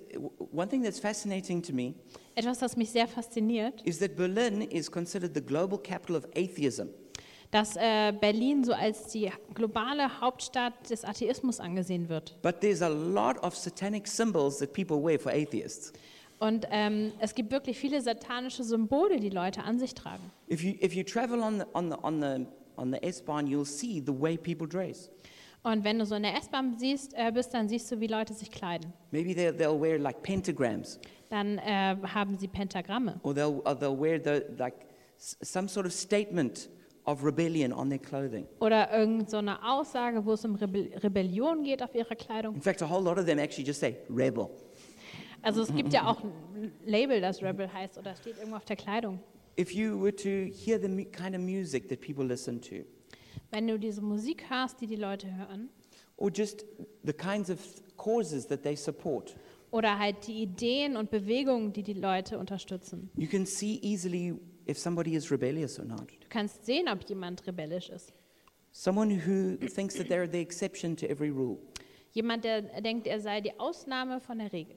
[0.51, 1.93] one thing that's fascinating to me
[2.36, 6.89] Etwas, das mich sehr fasziniert, is that Berlin is considered the global capital of atheism.
[7.54, 12.36] Dass äh, Berlin so als die globale Hauptstadt des Atheismus angesehen wird.
[12.42, 15.94] But there's a lot of satanic symbols that people wear for atheists.
[16.39, 20.24] Und ähm, es gibt wirklich viele satanische Symbole, die Leute an sich tragen.
[20.50, 23.66] If you, if you travel on the, on the, on the, on the S-Bahn, you'll
[23.66, 25.10] see the way people dress.
[25.62, 28.34] Und wenn du so in der S-Bahn siehst, äh, bist, dann siehst du, wie Leute
[28.34, 28.92] sich kleiden.
[29.12, 33.20] Maybe they'll, they'll wear like pentagrams, Dann äh, haben sie Pentagramme.
[33.24, 34.74] or they'll, or they'll wear the, like
[35.18, 36.68] some sort of statement
[37.06, 38.48] of rebellion on their clothing.
[38.60, 42.56] Oder irgend so eine Aussage, wo es um Rebe Rebellion geht auf ihrer Kleidung.
[42.56, 44.50] In fact, a whole lot of them actually just say rebel.
[45.42, 48.78] Also es gibt ja auch ein Label, das Rebel heißt oder steht irgendwo auf der
[48.78, 49.20] Kleidung.
[49.60, 52.86] If you were to hear the kind of music that people listen to,
[53.52, 55.70] Wenn du diese Musik hörst, die die Leute hören,
[56.18, 56.66] or just
[57.04, 57.60] the kinds of
[57.98, 59.36] causes that they support,
[59.70, 64.34] oder halt die Ideen und Bewegungen, die die Leute unterstützen, you can see easily
[64.67, 66.08] if somebody is rebellious or not.
[66.10, 68.13] du kannst sehen, ob jemand rebellisch ist.
[68.71, 71.58] Someone who thinks that they're the exception to every rule.
[72.13, 74.76] Jemand, der denkt, er sei die Ausnahme von der Regel.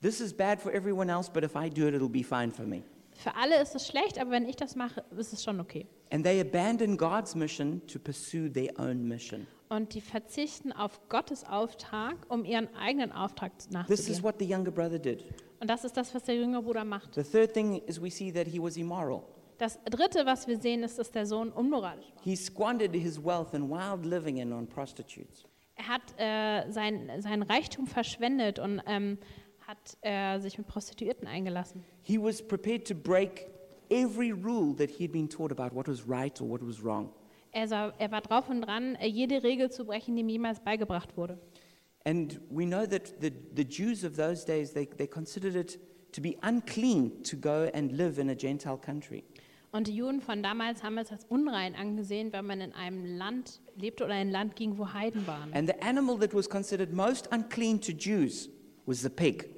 [0.00, 2.64] This is bad for everyone else, but if I do it, it'll be fine for
[2.64, 2.82] me.
[3.16, 5.86] Für alle ist es schlecht, aber wenn ich das mache, ist es schon okay.
[6.10, 9.46] And they abandon God's mission to pursue their own mission.
[9.68, 14.22] Und die verzichten auf Gottes Auftrag, um ihren eigenen Auftrag This is nachzugehen.
[14.22, 15.24] what the younger brother did.
[15.60, 17.14] Und das ist das, was der jüngere Bruder macht.
[17.14, 19.22] The third thing is we see that he was immoral.
[19.58, 22.22] Das Dritte, was wir sehen, ist, dass der Sohn unmoralisch war.
[22.22, 25.44] He squandered his wealth in wild living and on prostitutes.
[25.74, 29.18] Er hat äh, sein, sein Reichtum verschwendet und ähm,
[29.66, 31.84] hat äh, sich mit Prostituierten eingelassen.
[32.02, 33.48] He was prepared to break
[33.90, 37.10] every rule that he had been taught about what was right or what was wrong.
[37.52, 41.16] Also, er war drauf und dran, äh, jede Regel zu brechen, die ihm jemals beigebracht
[41.16, 41.38] wurde.
[42.08, 45.76] And we know that the, the Jews of those days, they, they considered it
[46.12, 49.24] to be unclean to go and live in a Gentile country.
[49.72, 53.60] Und die Juden von damals haben es als unrein angesehen, wenn man in einem Land
[53.76, 55.52] lebte oder in ein Land ging, wo Heiden waren.
[55.52, 58.48] And the animal that was considered most unclean to Jews
[58.86, 59.50] was the pig.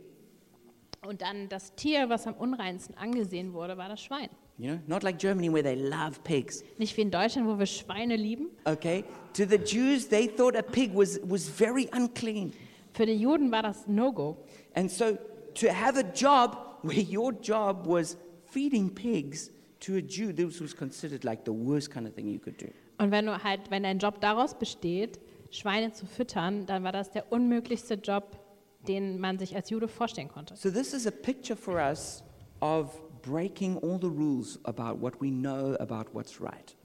[1.02, 4.28] Und dann das Tier, was am unreinsten angesehen wurde, war das Schwein.
[4.60, 6.62] You know, not like Germany where they love pigs.
[6.76, 8.50] Nicht wie in Deutschland, wo wir Schweine lieben.
[8.66, 9.04] Okay?
[9.32, 12.52] To the Jews, they thought a pig was, was very unclean.
[12.92, 14.36] Für die Juden war das No-Go.
[14.74, 15.16] And so
[15.54, 20.76] to have a job where your job was feeding pigs to a Jew, this was
[20.76, 22.68] considered like the worst kind of thing you could do.
[22.98, 25.20] Und wenn du halt, wenn dein Job daraus besteht,
[25.50, 28.38] Schweine zu füttern, dann war das der unmöglichste Job,
[28.86, 30.54] den man sich als Jude vorstellen konnte.
[30.54, 32.22] So this is a picture for us
[32.60, 36.76] of breaking all the rules about what we know about what's right.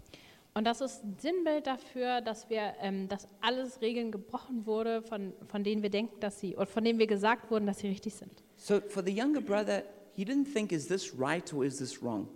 [0.58, 5.34] Und das ist ein Sinnbild dafür, dass wir, ähm, dass alles Regeln gebrochen wurde, von,
[5.48, 8.16] von denen wir denken, dass sie, oder von denen wir gesagt wurden, dass sie richtig
[8.16, 8.32] sind.
[8.56, 12.30] So for the younger brother, he didn't think, is this right or is this wrong?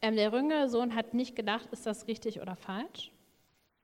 [0.00, 3.12] Ähm, der jüngere Sohn hat nicht gedacht, ist das richtig oder falsch.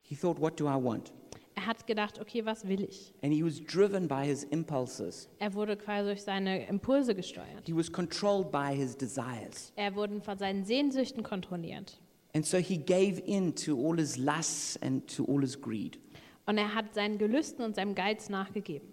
[0.00, 1.12] He thought, what do I want?
[1.56, 3.14] Er hat gedacht, okay, was will ich?
[3.22, 5.28] And he was driven by his impulses.
[5.38, 7.66] Er wurde quasi durch seine Impulse gesteuert.
[7.66, 9.72] He was controlled by his desires.
[9.74, 11.98] Er wurde von seinen Sehnsüchten kontrolliert.
[12.34, 15.98] And so he gave in to all his lusts and to all his greed.
[16.44, 18.86] Und er hat seinen Gelüsten und seinem Geiz nachgegeben.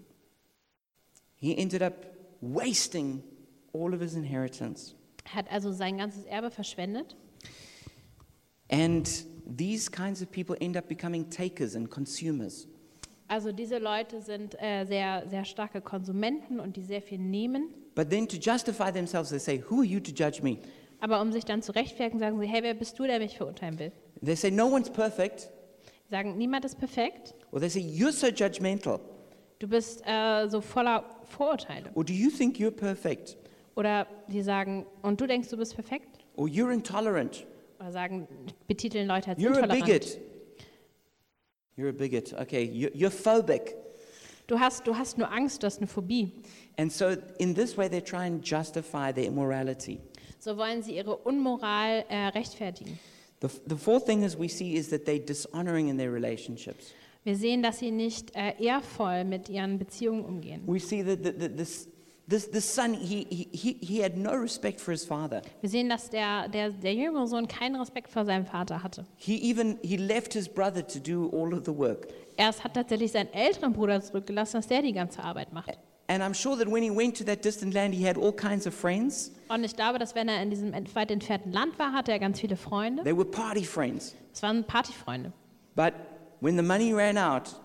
[1.35, 2.07] He ended up
[2.39, 3.21] wasting
[3.73, 4.95] all of his inheritance.
[5.25, 7.17] Er hat also sein ganzes Erbe verschwendet.
[8.69, 9.07] And
[9.45, 12.67] these kinds of people end up becoming takers and consumers.
[13.27, 17.69] Also diese Leute sind äh, sehr, sehr starke Konsumenten und die sehr viel nehmen.
[17.95, 20.57] But then to justify themselves, they say, Who are you to judge me?
[20.99, 23.77] Aber um sich dann zu rechtfertigen, sagen sie, hey, wer bist du, der mich verurteilen
[23.79, 23.91] will?
[24.23, 25.49] They say, No one's perfect.
[26.09, 27.33] Sagen, niemand ist perfekt.
[27.51, 28.99] Or they say, You're so judgmental.
[29.59, 31.89] Du bist äh, so voller Vorurteile.
[31.95, 33.37] Or do you think you're perfect?
[33.75, 36.19] Oder die sagen, und du denkst, du bist perfekt?
[36.35, 37.45] Or you're intolerant.
[37.83, 38.27] Oder sagen,
[38.65, 39.85] betiteln Leute als You're a intolerant.
[39.85, 40.19] bigot.
[41.75, 42.33] You're a bigot.
[42.39, 43.75] Okay, you're, you're phobic.
[44.47, 46.31] Du hast, du hast nur Angst, du hast eine Phobie.
[46.77, 49.99] And so, in this way, they try and justify their immorality.
[50.39, 52.97] So wollen sie ihre Unmoral äh, rechtfertigen.
[53.41, 56.93] The, the fourth thing is we see is that they're dishonoring in their relationships.
[57.25, 60.61] Wir sehen, dass sie nicht äh, ehrvoll mit ihren Beziehungen umgehen.
[60.65, 61.89] We see that the, the, this,
[62.27, 65.41] this, this son, he, he, he- had no respect for his father.
[65.61, 69.05] Wir sehen, dass der, der, der jüngere Sohn keinen Respekt vor seinem Vater hatte.
[69.17, 72.07] He even he left his brother to do all of the work.
[72.37, 75.77] Er hat tatsächlich seinen älteren Bruder zurückgelassen, dass der die ganze Arbeit macht.
[76.07, 78.67] And I'm sure that when he went to that distant land, he had all kinds
[78.67, 79.31] of friends.
[79.49, 82.39] Und ich glaube, dass wenn er in diesem weit entfernten Land war, hatte er ganz
[82.39, 83.03] viele Freunde.
[83.03, 84.15] They were party friends.
[84.33, 85.31] Es waren Partyfreunde.
[85.75, 85.93] But
[86.41, 87.55] when the money ran out,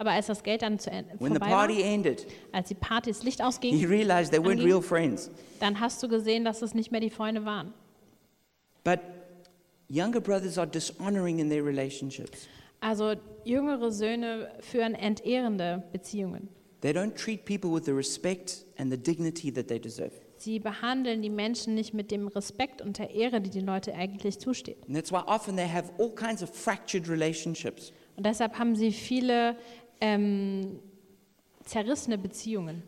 [0.00, 2.74] Aber als das Geld dann zu Ende when the vorbei war, party ended, als die
[2.74, 4.66] Party das Licht he ausging, realized they weren't Anging.
[4.66, 5.30] real friends.
[5.60, 7.74] dann hast du gesehen, dass es nicht mehr die Freunde waren.
[8.82, 9.00] But
[9.90, 12.48] younger brothers are dishonoring in their relationships.
[12.80, 13.12] Also
[13.44, 16.48] jüngere Söhne führen entehrende Beziehungen.
[16.80, 20.12] They don't treat people with the respect and the dignity that they deserve.
[20.38, 24.38] Sie behandeln die Menschen nicht mit dem Respekt und der Ehre, die den Leuten eigentlich
[24.38, 24.78] zusteht.
[24.86, 27.92] And that's why often they have all kinds of fractured relationships.
[28.16, 29.56] Und deshalb haben sie viele
[30.00, 30.80] ähm,
[31.64, 32.82] zerrissene Beziehungen.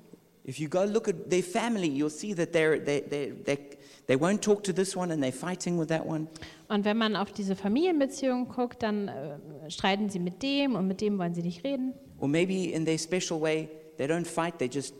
[0.45, 3.59] If you go look at their family, you'll see that they're, they, they, they,
[4.09, 6.27] they won't talk to this one and they're fighting with that one.
[6.69, 11.01] Und wenn man auf diese Familienbeziehungen guckt, dann äh, streiten sie mit dem und mit
[11.01, 11.95] dem wollen sie nicht reden.
[12.19, 14.95] Or maybe in their special way, they don't fight, they just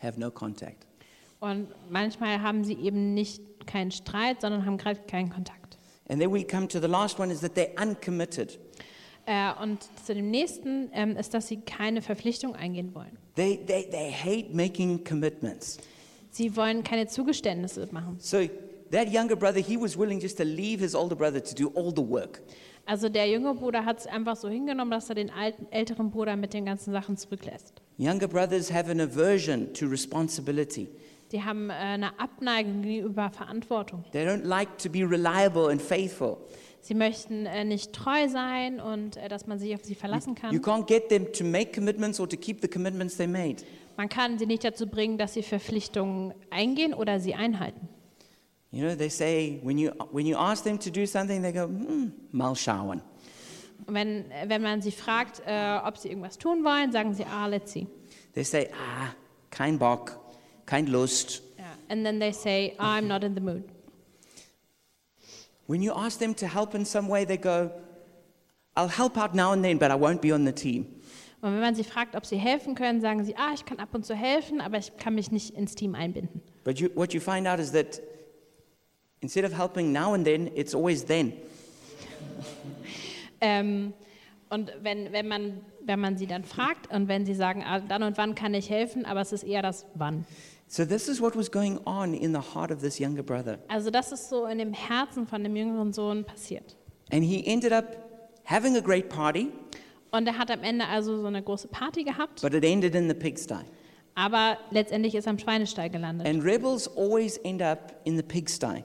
[0.00, 0.86] have no contact.
[1.40, 5.76] Und manchmal haben sie eben nicht keinen Streit, sondern haben gerade keinen Kontakt.
[6.08, 8.58] And then we come to the last one is that they're uncommitted.
[9.28, 13.18] Äh, und zu dem nächsten ähm, ist, dass sie keine Verpflichtung eingehen wollen.
[13.34, 15.76] They, they, they hate making commitments.
[16.30, 18.16] Sie wollen keine Zugeständnisse machen.
[18.20, 18.38] So
[18.90, 21.92] that younger brother, he was willing just to leave his older brother to do all
[21.94, 22.40] the work.
[22.86, 26.34] Also der jüngere Bruder hat es einfach so hingenommen, dass er den alten, älteren Bruder
[26.36, 27.74] mit den ganzen Sachen zurücklässt.
[27.98, 30.88] Younger brothers have an aversion to responsibility.
[31.32, 34.06] Die haben äh, eine Abneigung gegenüber Verantwortung.
[34.12, 36.38] They don't like to be reliable and faithful.
[36.88, 40.58] Sie möchten äh, nicht treu sein und äh, dass man sich auf sie verlassen You
[40.58, 40.84] kann.
[40.84, 43.56] can't get them to make commitments or to keep the commitments they made.
[43.98, 47.90] Man kann sie nicht dazu bringen, dass sie Verpflichtungen eingehen oder sie einhalten.
[48.70, 51.66] You know, they say when you, when you ask them to do something, they go,
[51.66, 53.02] hmm, mal schauen.
[53.86, 57.26] Und wenn, äh, wenn man sie fragt, äh, ob sie irgendwas tun wollen, sagen sie,
[57.26, 57.86] ah, let's see.
[58.32, 59.12] They say, ah,
[59.50, 60.18] kein Bock,
[60.64, 61.42] kein Lust.
[61.58, 61.64] Ja.
[61.90, 63.64] And then they say, I'm not in the mood.
[65.68, 67.70] When you ask them to help in some way, they go,
[68.74, 70.86] I'll help out now and then, but I won't be on the team.
[71.42, 73.90] Und wenn man sie fragt, ob sie helfen können, sagen sie, ah, ich kann ab
[73.92, 76.40] und zu helfen, aber ich kann mich nicht ins Team einbinden.
[76.64, 78.00] But you, what you find out is that
[79.20, 81.34] instead of helping now and then, it's always then.
[83.40, 83.92] Ähm,
[84.48, 88.02] und wenn, wenn, man, wenn man sie dann fragt und wenn sie sagen, ah, dann
[88.02, 90.24] und wann kann ich helfen, aber es ist eher das Wann.
[90.68, 93.58] So, this is what was going on in the heart of this younger brother.
[93.68, 96.76] Also das ist so in dem Herzen von dem jüngeren Sohn passiert.
[97.10, 97.96] And he ended up
[98.44, 99.48] having a great party,
[100.10, 103.08] Und er hat am Ende also so eine große Party gehabt, but it ended in
[103.08, 103.64] the pigsty.
[104.14, 106.26] aber letztendlich ist er am Schweinestall gelandet.
[106.26, 108.84] And rebels always end up in the pigsty.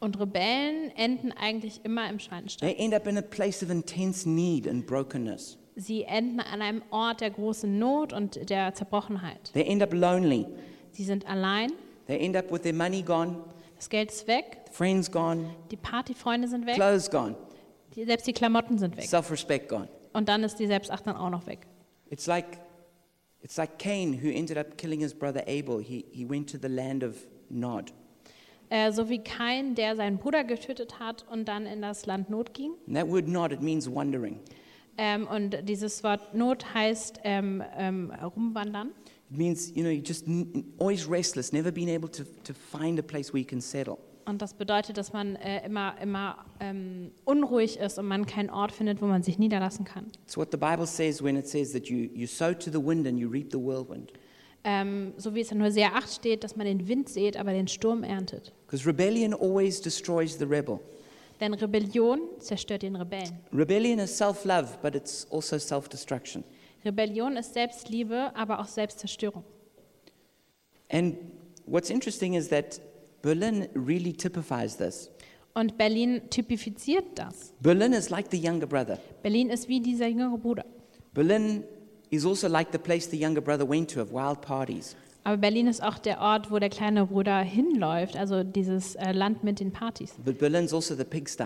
[0.00, 2.72] Und Rebellen enden eigentlich immer im Schweinestall.
[2.72, 5.58] They end up in a place of intense need and brokenness.
[5.80, 9.50] Sie enden an einem Ort der großen Not und der Zerbrochenheit.
[9.54, 10.46] They end up lonely.
[10.90, 11.72] Sie sind allein,
[12.06, 13.36] They end up with their money gone,
[13.76, 17.34] das Geld ist weg, friends gone, die Partyfreunde sind weg, clothes gone,
[17.94, 19.04] die, selbst die Klamotten sind weg.
[19.04, 19.88] self respect gone.
[20.12, 21.60] Und dann ist die Selbstachtung auch noch weg.
[22.10, 22.58] It's like,
[23.40, 25.80] it's like Cain, who ended up killing his brother Abel.
[25.80, 27.14] He, he went to the land of
[27.48, 27.92] Nod.
[28.68, 32.52] Äh, so wie Kain, der seinen Bruder getötet hat und dann in das Land Not
[32.52, 32.72] ging.
[32.86, 34.40] And that word Nod, it means wandering.
[35.02, 38.90] Ähm, und dieses Wort Not heißt ähm, ähm, rumwandern.
[39.30, 40.26] It means, you know, you're just
[40.78, 43.96] always restless, never been able to, to find a place where you can settle.
[44.26, 48.72] Und das bedeutet, dass man äh, immer, immer ähm, unruhig ist und man keinen Ort
[48.72, 50.12] findet, wo man sich niederlassen kann.
[50.26, 53.06] It's what the Bible says when it says that you, you sow to the wind
[53.06, 54.12] and you reap the whirlwind.
[54.64, 57.68] Ähm, so wie es in Hosea 8 steht, dass man den Wind sät, aber den
[57.68, 58.52] Sturm erntet.
[58.66, 60.78] Because rebellion always destroys the rebel.
[61.40, 63.38] Denn Rebellion zerstört den Rebellen.
[63.52, 66.44] Rebellion is self love, but it's also self destruction.
[66.84, 69.44] Rebellion ist Selbstliebe, aber auch Selbstzerstörung.
[70.90, 71.16] And
[71.66, 72.80] what's interesting is that
[73.22, 75.10] Berlin really typifies this.
[75.54, 77.52] Und Berlin typifiziert das.
[77.60, 78.98] Berlin is like the younger brother.
[79.22, 80.64] Berlin ist wie dieser jüngere Bruder.
[81.12, 81.64] Berlin
[82.10, 84.94] is also like the place the younger brother went to of wild parties.
[85.24, 89.44] Aber Berlin ist auch der Ort, wo der kleine Bruder hinläuft, also dieses äh, Land
[89.44, 90.14] mit den Partys.
[90.24, 91.44] But Berlin's also the pigsty.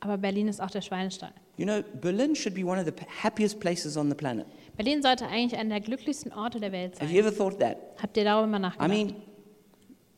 [0.00, 1.32] Aber Berlin ist auch der Schweinestall.
[1.58, 4.46] You know, Berlin should be one of the happiest places on the planet.
[4.76, 7.26] Berlin sollte eigentlich einer der glücklichsten Orte der Welt Have you sein.
[7.32, 7.76] ever thought that?
[8.00, 8.88] Habt ihr darüber mal I nachgedacht?
[8.88, 9.14] mean,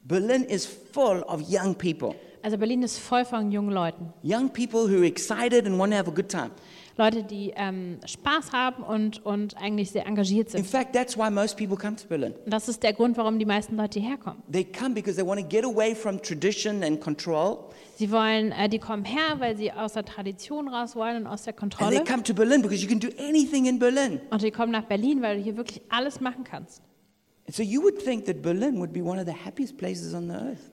[0.05, 2.15] Berlin is full of young people.
[2.43, 4.13] also Berlin ist voll von jungen Leuten.
[4.23, 6.51] Young people who are excited and want to have a good time.
[6.97, 10.67] Leute, die ähm, Spaß haben und, und eigentlich sehr engagiert In sind.
[10.67, 12.35] fact, that's why most people come to Berlin.
[12.45, 14.43] Und das ist der Grund, warum die meisten Leute hierher kommen.
[14.51, 17.59] They come because they want to get away from tradition and control.
[17.97, 21.45] Sie wollen, äh, die kommen her, weil sie aus der Tradition raus wollen und aus
[21.45, 22.05] der And they Kontrolle.
[22.05, 24.21] come to Berlin because you can do anything in Berlin.
[24.31, 26.83] Und die kommen nach Berlin, weil du hier wirklich alles machen kannst.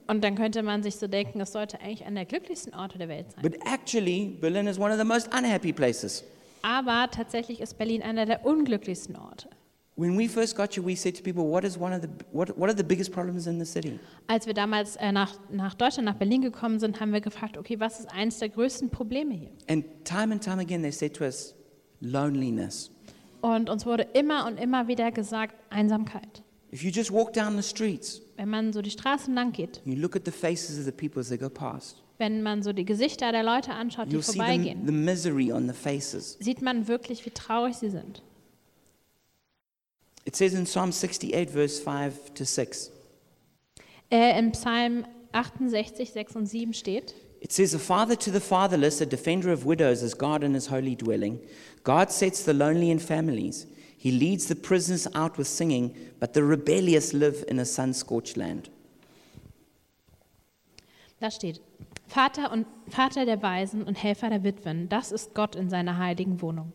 [0.08, 3.10] Und dann könnte man sich so denken, es sollte eigentlich einer der glücklichsten Orte der
[3.10, 3.42] Welt sein.
[3.42, 6.24] But actually, Berlin is one of the most unhappy places.
[6.62, 9.50] Aber tatsächlich ist Berlin einer der unglücklichsten Orte.
[10.00, 12.58] When we first got here, we said to people, what, is one of the, what,
[12.58, 14.00] what are the biggest problems in the city?
[14.28, 17.78] Als wir damals äh, nach, nach Deutschland, nach Berlin gekommen sind, haben wir gefragt, okay,
[17.82, 19.50] was ist eines der größten Probleme hier?
[19.68, 21.54] And time and time again, they said to us,
[22.00, 22.92] loneliness.
[23.42, 26.44] Und uns wurde immer und immer wieder gesagt, Einsamkeit.
[26.72, 29.96] If you just walk down the streets, Wenn man so die Straßen lang geht, you
[29.96, 32.86] look at the faces of the people as they go past, wenn man so die
[32.86, 36.38] Gesichter der Leute anschaut, die the, vorbeigehen, the misery on the faces.
[36.40, 38.22] sieht man wirklich, wie traurig sie sind.
[40.26, 42.92] It says in Psalm 68, verse 5 to 6.
[44.12, 49.02] Äh, Im Psalm 68, 6 und 7 steht, It says, A father to the fatherless,
[49.02, 51.40] a defender of widows, is God in his holy dwelling.
[51.86, 53.66] God sets the lonely in families.
[54.02, 58.38] He leads the prisoners out with singing, but the rebellious live in a sun scorched
[58.38, 58.70] land.
[61.20, 61.62] da steht,
[62.08, 66.42] Vater, und, Vater der Waisen und Helfer der Witwen, das ist Gott in seiner heiligen
[66.42, 66.72] Wohnung.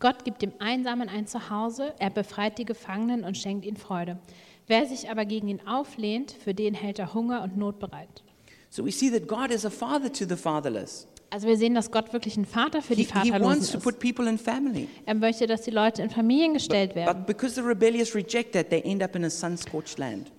[0.00, 4.18] Gott gibt dem Einsamen ein Zuhause, er befreit die Gefangenen und schenkt ihnen Freude.
[4.66, 8.22] Wer sich aber gegen ihn auflehnt, für den hält er Hunger und Not bereit.
[8.68, 11.06] So we see that God is a father to the fatherless.
[11.30, 13.74] Also wir sehen, dass Gott wirklich ein Vater für die he Vaterlosen ist.
[15.06, 17.24] Er möchte, dass die Leute in Familien gestellt werden.
[17.26, 17.36] But
[18.14, 18.66] reject that.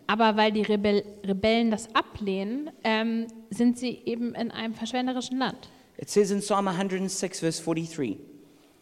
[0.08, 5.70] Aber weil die Rebell Rebellen das ablehnen, ähm, sind sie eben in einem verschwenderischen Land.
[5.98, 8.18] It says in Psalm 106, verse 43.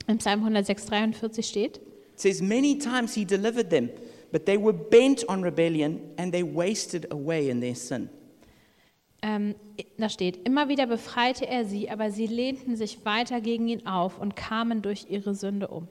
[0.07, 3.89] Im Psalm 106, 43 steht, It says, Many times he delivered them,
[4.31, 8.09] but they were bent on rebellion and they wasted away in their sin.
[9.21, 9.55] Ähm,
[9.97, 14.19] da steht, immer wieder befreite er sie, aber sie lehnten sich weiter gegen ihn auf
[14.19, 15.87] und kamen durch ihre Sünde um.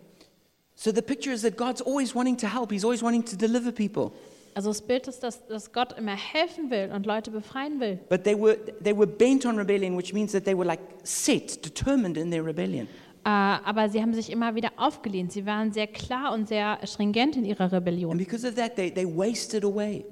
[0.76, 3.72] So the picture is that God's always wanting to help, He's always wanting to deliver
[3.72, 4.10] people.
[4.54, 7.98] Also das Bild ist, dass, dass Gott immer helfen will und Leute befreien will.
[8.08, 11.64] But they were, they were bent on rebellion, which means that they were like set,
[11.64, 12.86] determined in their rebellion.
[13.24, 15.32] Äh, aber sie haben sich immer wieder aufgelehnt.
[15.32, 18.16] Sie waren sehr klar und sehr stringent in ihrer And Rebellion.
[18.18, 20.04] because of that, they, they wasted away.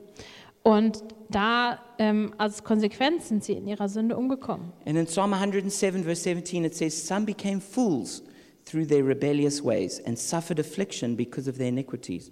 [0.62, 4.72] Und da ähm, als Konsequenz sind sie in ihrer Sünde umgekommen.
[4.86, 8.22] And in Psalm 107, verse 17, it says, Some became fools
[8.64, 12.30] through their rebellious ways and suffered affliction because of their iniquities.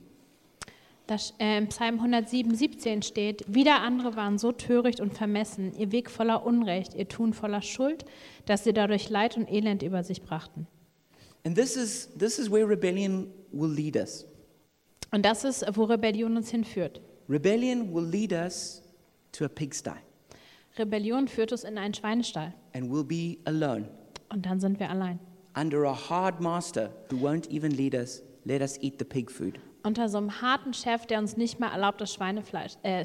[1.09, 5.91] Das, äh, Im Psalm 107, 17 steht, wieder andere waren so töricht und vermessen, ihr
[5.91, 8.05] Weg voller Unrecht, ihr Tun voller Schuld,
[8.47, 10.69] dass sie dadurch Leid und Elend über sich brachten.
[11.45, 14.25] And this is, this is where rebellion will lead us.
[15.11, 17.01] Und das ist, wo Rebellion uns hinführt.
[17.31, 18.83] Rebellion will lead us
[19.33, 19.95] to a pigsty,
[20.77, 23.89] Rebellion führt uns in einen Schweinestall and we'll be alone
[24.31, 25.21] und dann sind wir allein.
[25.55, 29.59] under a hard master who won't even lead us, let us eat the pig food.
[29.83, 32.77] Unter so einem harten Chef, der uns nicht mehr erlaubt, das Schweinefleisch.
[32.83, 33.05] Äh,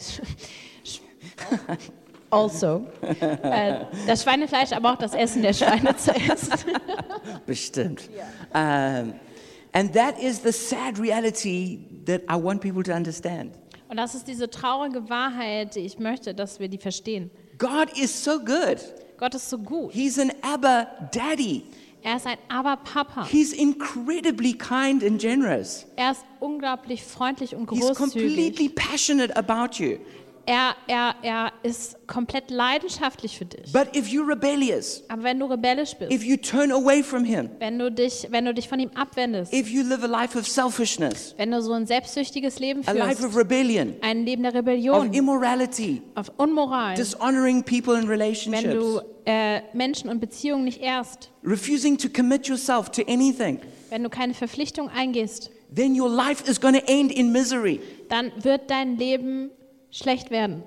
[2.29, 2.87] also.
[3.01, 6.71] Äh, das Schweinefleisch, aber auch das Essen der Schweine zu essen.
[7.45, 8.09] Bestimmt.
[8.53, 9.13] Um,
[9.71, 13.51] and that is the sad reality that I want people to understand.
[13.95, 17.31] Und das ist diese traurige Wahrheit, die ich möchte, dass wir die verstehen.
[17.57, 18.75] God is so good.
[19.17, 19.93] Gott ist so gut.
[19.93, 21.63] He's an Abba daddy.
[22.03, 23.25] Er ist ein Aber-Papa.
[23.25, 25.85] He's incredibly kind and generous.
[25.95, 27.97] Er ist unglaublich freundlich und He's großzügig.
[27.97, 29.99] completely passionate about you.
[30.47, 33.71] Er, er, er ist komplett leidenschaftlich für dich.
[33.71, 37.49] But if you're rebellious, Aber wenn du rebellisch bist, if you turn away from Him,
[37.57, 40.47] wenn du dich, wenn du dich von ihm abwendest, if you live a life of
[40.47, 44.51] selfishness, wenn du so ein selbstsüchtiges Leben a life of führst, rebellion, ein Leben der
[44.51, 50.65] of Rebellion, immorality, auf Unmoral, dishonoring people in wenn relationships, du äh, Menschen und Beziehungen
[50.65, 56.09] nicht ehrst, refusing to commit yourself to anything, wenn du keine Verpflichtung eingehst, then your
[56.09, 57.79] life is going to end in misery.
[58.09, 59.49] dann wird dein Leben
[59.95, 60.63] schlecht werden.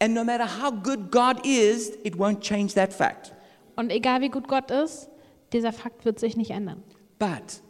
[0.00, 3.32] And no matter how good God is, it won't change that fact.
[3.76, 5.08] Und egal wie gut Gott ist,
[5.52, 6.82] dieser Fakt wird sich nicht ändern.
[7.18, 7.62] But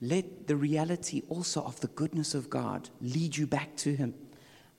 [0.00, 4.14] let the reality also of the goodness of God lead you back to Him.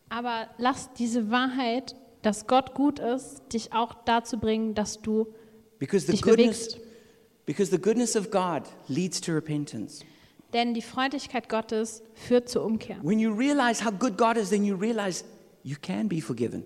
[0.10, 5.28] Aber lass diese Wahrheit, dass Gott gut ist, dich auch dazu bringen, dass du
[5.80, 6.80] Because the dich goodness, bewegst.
[7.46, 10.04] because the goodness of God leads to repentance.
[10.54, 12.98] Denn die Freundlichkeit Gottes führt zur Umkehr.
[13.04, 15.24] When you realize how good God is, then you realize
[15.64, 16.64] you can be forgiven.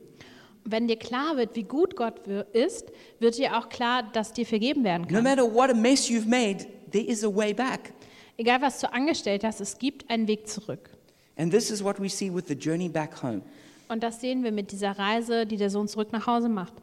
[0.65, 2.86] Wenn dir klar wird, wie gut Gott ist,
[3.19, 5.23] wird dir auch klar, dass dir vergeben werden No kann.
[5.25, 7.91] matter what a mess you've made, there is a way back.
[8.38, 10.89] Egal, was du angestellt hast, es gibt einen Weg zurück.
[11.36, 13.41] And this is what we see with the journey back home.
[13.89, 16.73] Und das sehen wir mit dieser Reise, die der Sohn zurück nach Hause macht.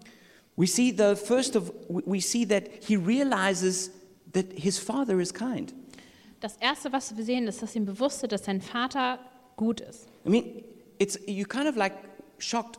[0.57, 3.91] We see the first of we see that he realizes
[4.35, 5.73] that his father is kind.
[6.41, 9.19] Das Erste, was wir sehen, ist, dass ihm bewusst ist, dass sein Vater
[9.57, 10.09] gut ist.
[10.25, 10.45] I mean,
[10.99, 11.93] it's you kind of like
[12.39, 12.79] shocked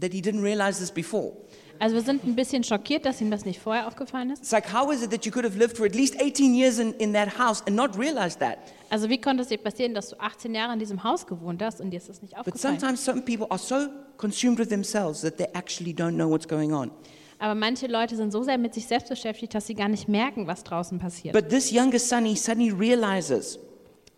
[0.00, 1.32] that he didn't realize this before.
[1.80, 4.40] Also wir sind ein bisschen schockiert, dass ihm das nicht vorher aufgefallen ist.
[4.42, 6.78] It's like how is it that you could have lived for at least 18 years
[6.78, 8.58] in, in that house and not realize that?
[8.90, 11.80] Also wie konnte es dir passieren, dass du 18 Jahre in diesem Haus gewohnt hast
[11.80, 12.78] und dir ist das nicht But aufgefallen?
[12.78, 13.88] sometimes some people are so
[14.18, 16.90] consumed with themselves that they actually don't know what's going on.
[17.40, 20.46] Aber manche Leute sind so sehr mit sich selbst beschäftigt, dass sie gar nicht merken,
[20.46, 21.32] was draußen passiert.
[21.32, 23.58] But this younger son, he suddenly realizes.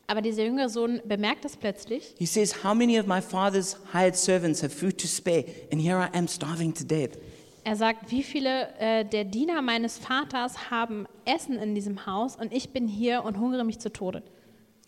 [0.09, 2.16] Aber dieser jüngere Sohn bemerkt es plötzlich.
[2.18, 5.45] He says, How many of my father's hired servants have food to spare?
[5.70, 7.16] And here I am starving to death.
[7.64, 12.53] Er sagt, wie viele äh, der Diener meines Vaters haben Essen in diesem Haus und
[12.53, 14.25] ich bin hier und hungere mich zu Tode.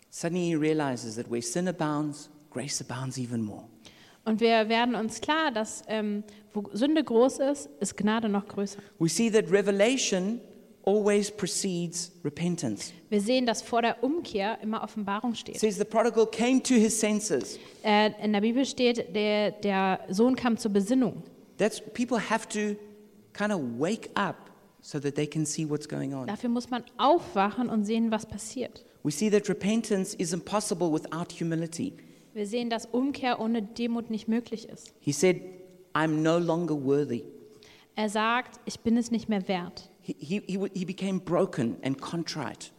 [0.09, 3.63] Suddenly he realizes that where sin abounds, grace abounds even more.
[4.25, 6.23] Und wir werden uns klar, dass ähm,
[6.53, 8.79] wo Sünde groß ist, ist Gnade noch größer.
[8.99, 10.41] We see that revelation
[10.83, 12.91] always precedes repentance.
[13.09, 15.59] Wir sehen, dass vor der Umkehr immer Offenbarung It steht.
[15.59, 17.59] says the prodigal came to his senses.
[17.83, 21.23] Äh, in der Bibel steht, der, der Sohn kam zur Besinnung.
[21.57, 22.75] That's people have to
[23.33, 24.49] kind of wake up
[24.81, 26.27] so that they can see what's going on.
[26.27, 28.83] Dafür muss man aufwachen und sehen, was passiert.
[29.03, 31.93] We see that repentance is impossible without humility.
[32.35, 34.93] Wir sehen, dass Umkehr ohne Demut nicht möglich ist.
[34.99, 35.41] He said,
[35.93, 37.23] I'm no longer worthy.
[37.95, 39.89] Er sagt, ich bin es nicht mehr wert.
[40.01, 42.71] He, he, he, became broken and contrite.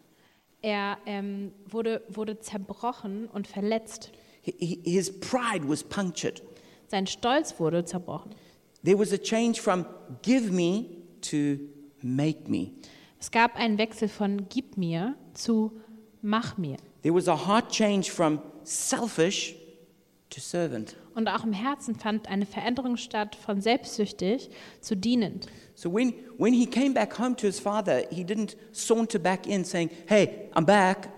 [0.61, 4.13] Er ähm, wurde, wurde zerbrochen und verletzt.
[4.43, 6.43] He, his pride was punctured.
[6.89, 8.35] Sein Stolz wurde zerbrochen.
[8.85, 9.87] There was a change from
[10.21, 10.85] give me
[11.23, 11.59] to
[12.03, 12.73] make me.
[13.19, 15.73] Es gab einen Wechsel von gib mir zu
[16.21, 16.77] mach mir.
[17.01, 19.55] There was a heart change from selfish
[20.31, 20.97] to servant.
[21.15, 24.51] Und auch im Herzen fand eine Veränderung statt von selbstsüchtig
[24.81, 25.47] zu dienend.
[25.75, 29.65] So when, when he came back home to his father, he didn't saunter back in
[29.65, 31.09] saying, Hey, I'm back.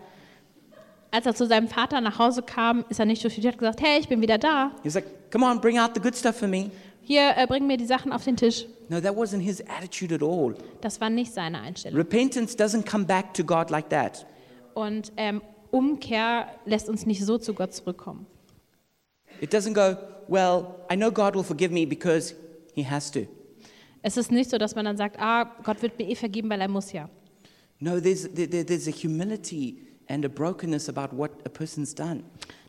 [1.10, 3.80] Als er zu seinem Vater nach Hause kam, ist er nicht durch die Tür gesagt,
[3.80, 4.72] hey, ich bin wieder da.
[4.82, 6.70] He was like, Come on, bring out the good stuff for me.
[7.02, 8.66] Hier, äh, bring mir die Sachen auf den Tisch.
[8.90, 10.54] No, that wasn't his attitude at all.
[10.80, 11.98] Das war nicht seine Einstellung.
[11.98, 14.26] Repentance doesn't come back to God like that.
[14.74, 15.40] Und ähm,
[15.70, 18.26] Umkehr lässt uns nicht so zu Gott zurückkommen.
[19.40, 19.96] It doesn't go,
[20.28, 22.34] Well, I know God will forgive me because
[22.74, 23.20] he has to.
[24.02, 26.60] Es ist nicht so, dass man dann sagt, ah, Gott wird mir eh vergeben, weil
[26.60, 27.08] er muss ja.
[27.80, 32.22] No, there's, there, there- there's a humility and a brokenness about what a person's done.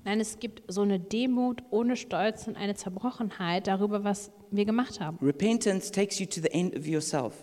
[0.05, 4.99] Nein, es gibt so eine Demut ohne Stolz und eine Zerbrochenheit darüber, was wir gemacht
[5.01, 5.17] haben.
[5.21, 7.33] Repentance takes you to the end of yourself.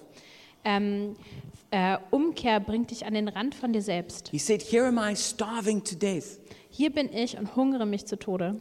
[0.64, 1.14] Ähm,
[1.70, 4.28] äh, Umkehr bringt dich an den Rand von dir selbst.
[4.28, 6.38] He said, Here am I starving to death.
[6.70, 8.60] Hier bin ich und hungere mich zu Tode.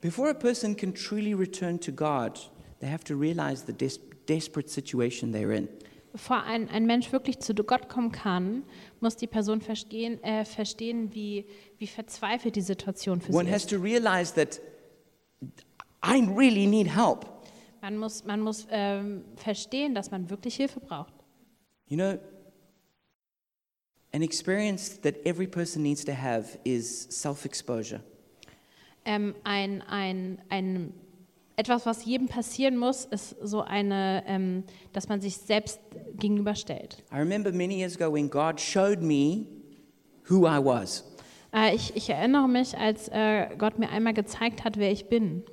[0.00, 2.38] Before a person can truly return to God,
[2.80, 3.98] they have to realize the des-
[4.28, 5.68] desperate situation they're in.
[6.12, 8.62] Bevor ein, ein Mensch wirklich zu Gott kommen kann,
[9.00, 11.44] muss die Person verstehen, äh, verstehen wie,
[11.78, 13.70] wie verzweifelt die Situation für One sie has ist.
[13.70, 14.60] to realize that
[16.02, 17.26] I really need help.
[17.82, 21.12] Man muss, man muss ähm, verstehen, dass man wirklich Hilfe braucht.
[21.88, 22.18] You know,
[24.12, 28.00] an experience that every person needs to have is self exposure.
[29.04, 30.92] Ähm, ein, ein, ein,
[31.54, 35.78] etwas, was jedem passieren muss, ist so eine, ähm, dass man sich selbst
[36.16, 37.04] gegenüberstellt.
[37.12, 39.46] I remember many years ago when God showed me
[40.28, 41.04] who I was.
[41.54, 45.44] Äh, ich, ich erinnere mich, als äh, Gott mir einmal gezeigt hat, wer ich bin.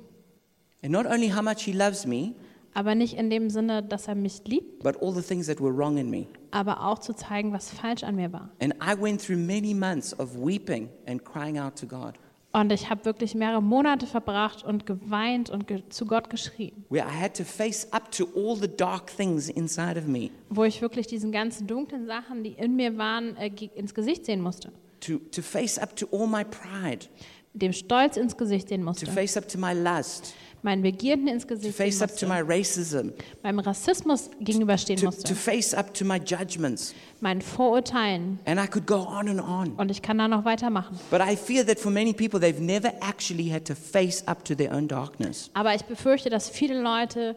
[0.82, 2.34] And not only how much He loves me,
[2.74, 5.74] aber nicht in dem Sinne, dass er mich liebt, but all the things that were
[5.76, 6.26] wrong in me.
[6.50, 8.50] aber auch zu zeigen, was falsch an mir war.
[8.60, 12.14] And I went through many months of weeping and crying out to God,
[12.52, 17.04] Und ich habe wirklich mehrere Monate verbracht und geweint und ge zu Gott geschrien, where
[17.04, 20.80] I had to face up to all the dark things inside of me, wo ich
[20.80, 24.70] wirklich diesen ganzen dunklen Sachen, die in mir waren, äh, ins Gesicht sehen musste,
[25.00, 27.06] to, to face up to all my pride,
[27.54, 30.32] dem Stolz ins Gesicht sehen to musste, face up to my lust,
[30.64, 33.10] meinen Begierden ins to Gesicht sehen face up to my racism,
[33.42, 36.94] meinem Rassismus gegenüberstehen to, to musste, face up to my judgments.
[37.20, 38.38] meinen Vorurteilen.
[38.46, 39.72] And I could go on and on.
[39.76, 40.98] Und ich kann da noch weitermachen.
[41.10, 44.54] But I fear that for many people, they've never actually had to face up to
[44.54, 45.50] their own darkness.
[45.54, 47.36] Aber ich befürchte, dass viele Leute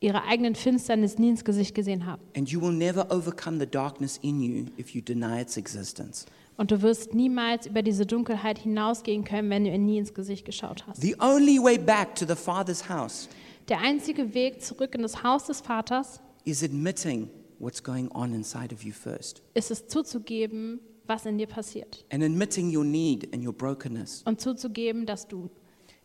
[0.00, 2.22] ihre eigenen Finsternis nie ins Gesicht gesehen haben.
[2.36, 6.26] And you will never overcome the darkness in you if you deny its existence.
[6.56, 10.44] Und du wirst niemals über diese Dunkelheit hinausgehen können, wenn du ihr nie ins Gesicht
[10.46, 11.02] geschaut hast.
[11.02, 13.28] The only way back to the Father's house
[13.68, 17.28] Der einzige Weg zurück in das Haus des Vaters is admitting
[17.58, 22.04] what's going on inside of you first ist es zuzugeben, was in dir passiert.
[22.10, 24.22] and admitting your need and your brokenness.
[24.24, 25.50] Und zuzugeben, dass du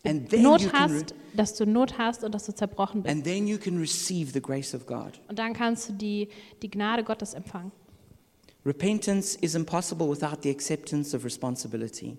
[0.04, 3.02] And then you Not can re- hast, dass du Not hast und dass du zerbrochen
[3.04, 3.14] bist.
[3.14, 5.20] And then you can receive the grace of God.
[5.28, 6.28] Und dann kannst du die,
[6.60, 7.70] die Gnade Gottes empfangen.
[8.64, 12.16] Repentance is impossible without the acceptance of responsibility.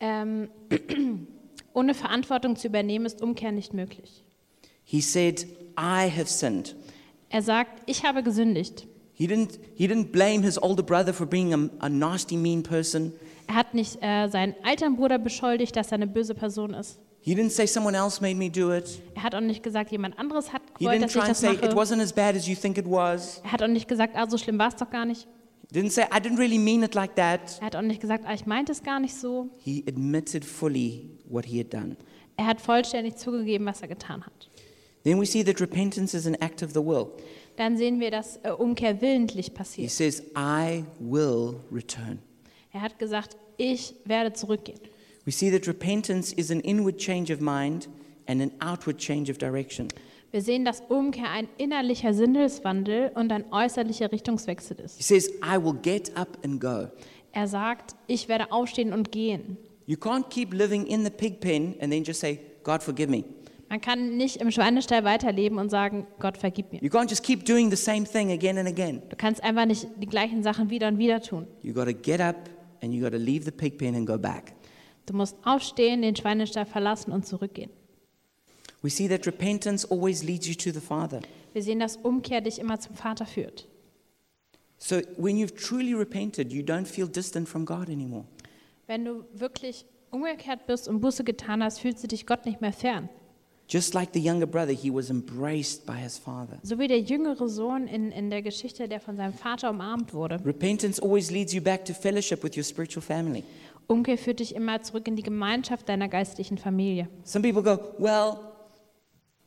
[0.00, 0.48] Ähm,
[1.72, 4.24] ohne Verantwortung zu übernehmen, ist Umkehr nicht möglich.
[4.84, 5.46] He said,
[5.78, 6.74] I have sinned.
[7.28, 8.86] Er sagt, ich habe gesündigt.
[9.14, 13.12] He didn't, he didn't blame his older brother for being a, a nasty, mean person.
[13.46, 16.98] Er hat nicht äh, seinen alten Bruder beschuldigt, dass er eine böse Person ist.
[17.20, 19.00] He didn't say someone else made me do it.
[19.14, 21.76] Er hat auch nicht gesagt, jemand anderes hat gewollt, dass ich das say, it mache.
[21.76, 23.40] wasn't as bad as you think it was.
[23.44, 25.28] Er hat auch nicht gesagt, ah, so schlimm war es doch gar nicht.
[25.72, 27.58] Didn't say, I didn't really mean it like that.
[27.60, 29.48] Er hat auch nicht gesagt, ah, ich meinte es gar nicht so.
[29.58, 31.96] He admitted fully what he had done.
[32.36, 34.50] Er hat vollständig zugegeben, was er getan hat.
[35.04, 37.06] Then we see that repentance is an act of the will.
[37.56, 39.90] Dann sehen wir, dass äh, Umkehr willentlich He passiert.
[39.90, 42.18] says, I will return.
[42.72, 44.78] Er hat gesagt, ich werde zurückgehen.
[45.24, 47.88] We see that repentance is an inward change of mind
[48.26, 49.88] and an outward change of direction.
[50.32, 55.02] Wir sehen, dass Umkehr ein innerlicher Sinneswandel und ein äußerlicher Richtungswechsel He ist.
[55.02, 56.88] says, I will get up and go.
[57.32, 59.58] Er sagt, ich werde aufstehen und gehen.
[59.86, 63.24] You can't keep living in the pig pen and then just say, God, forgive me.
[63.68, 66.82] Man kann nicht im Schweinestall weiterleben und sagen, Gott vergib mir.
[66.82, 69.02] You can't just keep doing the same thing again and again.
[69.10, 71.46] Du kannst einfach nicht die gleichen Sachen wieder und wieder tun.
[71.62, 72.48] You got to get up
[72.82, 74.54] and you got to leave the pig pen and go back.
[75.04, 77.70] Du musst aufstehen, den Schweinestall verlassen und zurückgehen.
[78.82, 81.20] We see that repentance always leads you to the Father.
[81.52, 83.66] Wir sehen, dass Umkehr dich immer zum Vater führt.
[84.78, 88.24] So when you've truly repented, you don't feel distant from God anymore.
[88.88, 92.72] Wenn du wirklich umgekehrt bist und Buße getan hast, fühlst du dich Gott nicht mehr
[92.72, 93.08] fern.
[93.68, 96.58] Just like the younger brother, he was embraced by his father.
[96.62, 100.44] So wie der jüngere Sohn in, in der Geschichte, der von seinem Vater umarmt wurde.
[100.44, 103.44] Repentance always leads you back to fellowship with your spiritual family.
[103.86, 107.08] Umkehr führt dich immer zurück in die Gemeinschaft deiner geistlichen Familie.
[107.24, 108.36] Some people go, Well,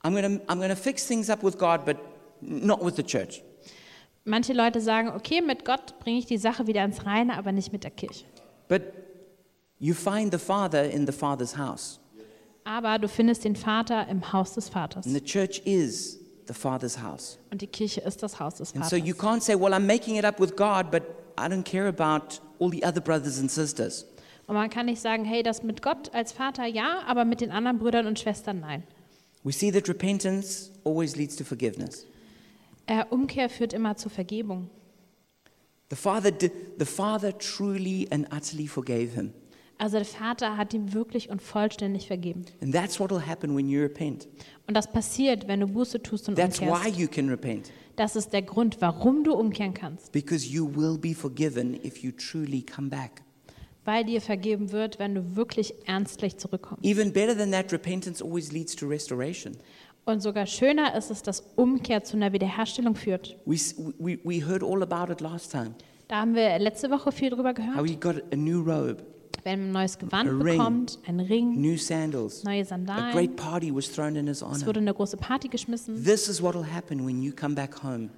[0.06, 1.97] I'm going to I'm to fix things up with God, but
[2.41, 3.41] not with the church.
[4.24, 7.72] Manche Leute sagen, okay, mit Gott bringe ich die Sache wieder ins Reine, aber nicht
[7.72, 8.26] mit der Kirche.
[8.68, 8.82] But
[9.80, 11.99] you find the Father in the Father's house.
[12.64, 15.06] Aber du findest den Vater im Haus des Vaters.
[15.06, 17.38] And the church is the Father's house.
[17.51, 18.89] Und die Kirche ist das Haus des And Vaters.
[18.89, 21.03] so you can't say, Well, I'm making it up with God, but
[21.38, 24.06] I don't care about all the other brothers and sisters.
[24.47, 27.49] Und man kann nicht sagen, hey, das mit Gott als Vater ja, aber mit den
[27.51, 28.84] anderen Brüdern und Schwestern nein.
[29.46, 32.08] We see that repentance always leads to forgiveness.
[32.88, 34.70] Äh, Umkehr führt immer zur Vergebung.
[35.91, 39.34] The Father, did, the Father truly and utterly forgave him.
[39.78, 42.46] Also der Vater hat ihm wirklich und vollständig vergeben.
[42.62, 44.28] And that's what will happen when you repent.
[44.68, 46.98] Und das passiert, wenn du Buße tust und That's why umkehrst.
[46.98, 47.72] you can repent.
[47.98, 50.12] Das ist der Grund, warum du umkehren kannst.
[50.12, 53.22] Because you will be forgiven if you truly come back.
[53.86, 56.84] Weil dir vergeben wird, wenn du wirklich ernstlich zurückkommst.
[56.84, 59.56] Even better than that, repentance always leads to restoration.
[60.06, 63.38] Und sogar schöner ist es, dass Umkehr zu einer Wiederherstellung führt.
[63.46, 63.56] We,
[63.98, 65.76] we, we heard all about it last time.
[66.08, 67.88] Da haben wir letzte Woche viel drüber How gehört.
[67.90, 68.98] he got a new robe,
[69.44, 70.58] Wenn man ein neues Gewand A ring.
[70.58, 72.44] bekommt, ein Ring, new sandals.
[72.44, 74.66] neue A Sandalen, great party was thrown in his es honor.
[74.68, 76.04] wurde eine große Party geschmissen.
[76.04, 78.10] This is what will happen when you come back home,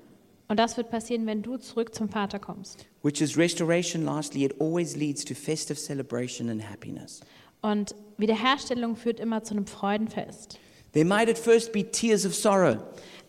[0.50, 2.86] Und das wird passieren, wenn du zurück zum Vater kommst.
[3.04, 4.06] which is restoration.
[4.06, 7.22] Lastly, it always leads to festive celebration and happiness.
[7.62, 10.60] Und Wiederherstellung führt immer zu einem Freudenfest.
[10.94, 12.78] There might at first be tears of sorrow,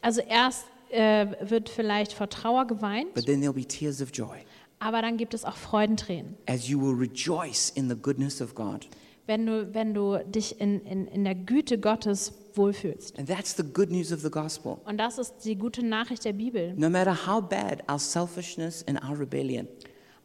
[0.00, 4.38] Also erst äh, wird vielleicht vor Trauer geweint, but then there'll be tears of joy
[4.80, 8.86] aber dann gibt es auch Freudentränen, as you will rejoice in the goodness of God.
[9.26, 13.18] wenn du, wenn du dich in, in, in der Güte Gottes wohlfühlst.
[13.18, 14.76] And that's the good news of the gospel.
[14.84, 16.74] Und das ist die gute Nachricht der Bibel.
[16.76, 19.66] No matter how bad our selfishness and our rebellion,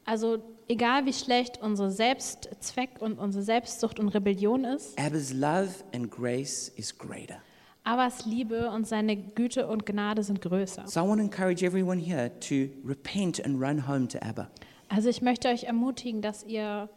[0.05, 6.11] Also egal wie schlecht unsere Selbstzweck und unsere Selbstsucht und Rebellion ist, Abba's love and
[6.11, 7.37] grace is greater.
[7.85, 10.87] Abbas Liebe und seine Güte und Gnade sind größer.
[10.87, 14.49] So I want to encourage everyone here to repent and run home to Abba.
[14.89, 16.89] Also ich möchte euch ermutigen, dass ihr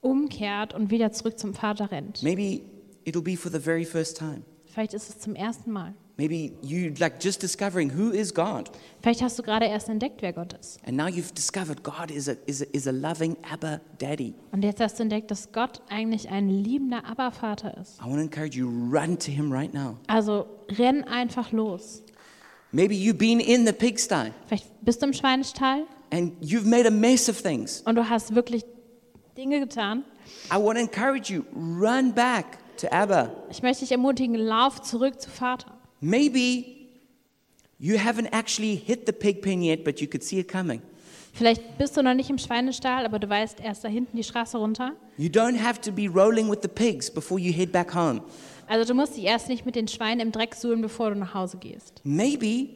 [0.00, 2.22] umkehrt und wieder zurück zum Vater rennt.
[2.22, 2.62] Maybe
[3.04, 4.42] it'll be for the very first time.
[4.66, 5.94] Vielleicht ist es zum ersten Mal.
[6.18, 8.70] Maybe you like just discovering who is God.
[9.00, 10.78] Vielleicht hast du gerade erst entdeckt, wer Gott ist.
[10.86, 14.34] And now you've discovered God is a, is a, is a loving Abba daddy.
[14.52, 17.98] Und jetzt hast du entdeckt, dass Gott eigentlich ein liebender Abba-Vater ist.
[18.00, 19.96] I want to encourage you, run to him right now.
[20.06, 20.46] Also
[20.78, 22.02] renn einfach los.
[22.72, 26.90] Maybe you've been in the pigsty Vielleicht bist du im Schweinestall and you've made a
[26.90, 27.82] mess of things.
[27.86, 28.64] und du hast wirklich
[29.36, 30.04] Dinge getan.
[30.50, 33.30] I want to encourage you, run back to Abba.
[33.50, 35.72] Ich möchte dich ermutigen, lauf zurück zu Vater.
[36.00, 36.64] Maybe
[37.78, 40.82] you haven't actually hit the pig pen yet, but you could see it coming.
[41.34, 44.58] Vielleicht bist du noch nicht im Schweinestall, aber du weißt erst da hinten die Straße
[44.58, 44.92] runter.
[45.16, 48.20] You don't have to be rolling with the pigs before you head back home.
[48.68, 51.32] Also du musst dich erst nicht mit den Schweinen im Dreck suhlen, bevor du nach
[51.34, 52.00] Hause gehst.
[52.04, 52.68] Maybe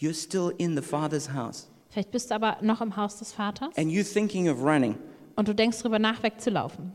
[0.00, 3.76] you're still in the Father's house Vielleicht bist du aber noch im Haus des Vaters
[3.76, 4.96] and you're thinking of running.
[5.36, 6.92] und du denkst darüber nach, wegzulaufen.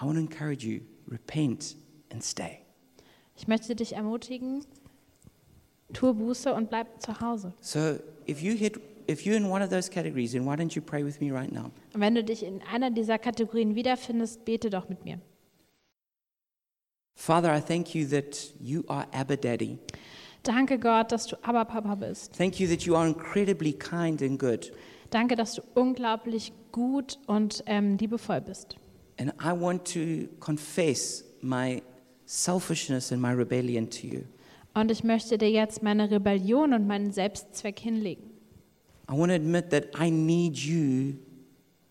[0.00, 1.76] I want to encourage you, repent
[2.12, 2.58] and stay.
[3.36, 4.64] Ich möchte dich ermutigen,
[5.92, 7.52] tue Buße und bleib zu Hause.
[7.60, 7.98] So
[8.28, 11.04] if you hit if you're in one of those categories, then why don't you pray
[11.04, 11.70] with me right now?
[11.92, 15.20] Und wenn du dich in einer dieser Kategorien wiederfindest, bete doch mit mir.
[17.16, 19.78] Father, I thank you that you are Abba Daddy.
[20.42, 22.36] Danke Gott, dass du aber Papa bist.
[22.36, 24.72] Thank you that you are incredibly kind and good.
[25.10, 28.76] Danke, dass du unglaublich gut und ähm, liebevoll bist.
[29.18, 31.82] And I want to confess my
[32.26, 34.20] selfishness and my rebellion to you.
[34.74, 38.30] Und ich möchte dir jetzt meine Rebellion und meinen Selbstzweck hinlegen.
[39.08, 41.14] I want to admit that I need you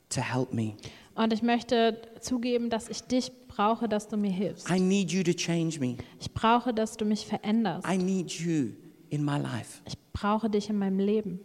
[0.10, 0.76] to help me.
[1.16, 4.70] Und ich möchte zugeben, dass ich dich brauche, dass du mir hilfst.
[4.70, 5.98] I need you to change me.
[6.20, 7.88] Ich brauche, dass du mich veränderst.
[7.88, 8.72] I need you
[9.10, 9.82] in my life.
[9.86, 11.40] Ich brauche dich in meinem Leben.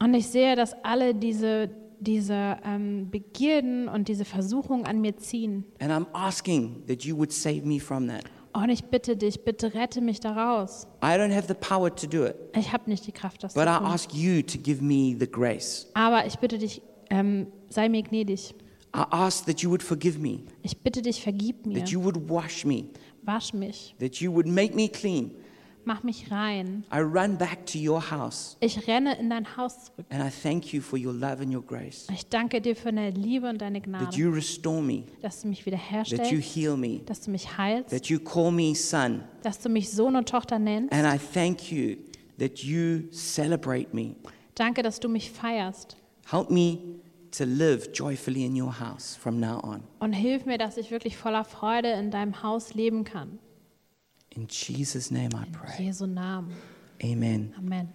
[0.00, 1.70] Und ich sehe, dass alle diese,
[2.00, 5.64] diese ähm, Begierden und diese Versuchungen an mir ziehen.
[5.78, 8.24] And I'm asking that you would save me from that.
[8.52, 10.86] Und ich bitte dich, bitte rette mich daraus.
[11.02, 13.64] I don't have the power to do it, Ich habe nicht die Kraft, das but
[13.64, 13.86] zu I tun.
[13.86, 15.88] ask you to give me the grace.
[15.94, 18.54] Aber ich bitte dich, ähm, sei mir gnädig.
[18.96, 21.78] I ask that you would forgive me, Ich bitte dich, vergib mir.
[21.78, 22.84] that you would wash me,
[23.22, 23.94] Wasch mich.
[24.00, 25.32] that you would make me clean.
[25.88, 26.84] Mach mich rein.
[26.92, 30.04] I run back to your house, Ich renne in dein Haus zurück.
[30.10, 32.08] and I thank you for your love and your grace.
[32.12, 35.48] Ich danke dir für deine Liebe und deine That Gnade, you restore me, dass du
[35.48, 39.22] mich that you wiederherstellst, heal me, dass du mich heilst, that you call me son.
[39.44, 40.92] dass du mich Sohn und Tochter nennst.
[40.92, 41.96] And I thank you
[42.40, 44.16] that you celebrate me.
[44.56, 45.96] Danke, dass du mich feierst.
[46.28, 46.78] Help me
[47.30, 49.84] to live joyfully in your house from now on.
[50.00, 53.38] Und hilf mir, dass ich wirklich voller Freude in deinem Haus leben kann.
[54.36, 55.74] In Jesus' name I In pray.
[55.78, 56.54] Jesu Namen.
[57.02, 57.54] Amen.
[57.58, 57.92] Amen.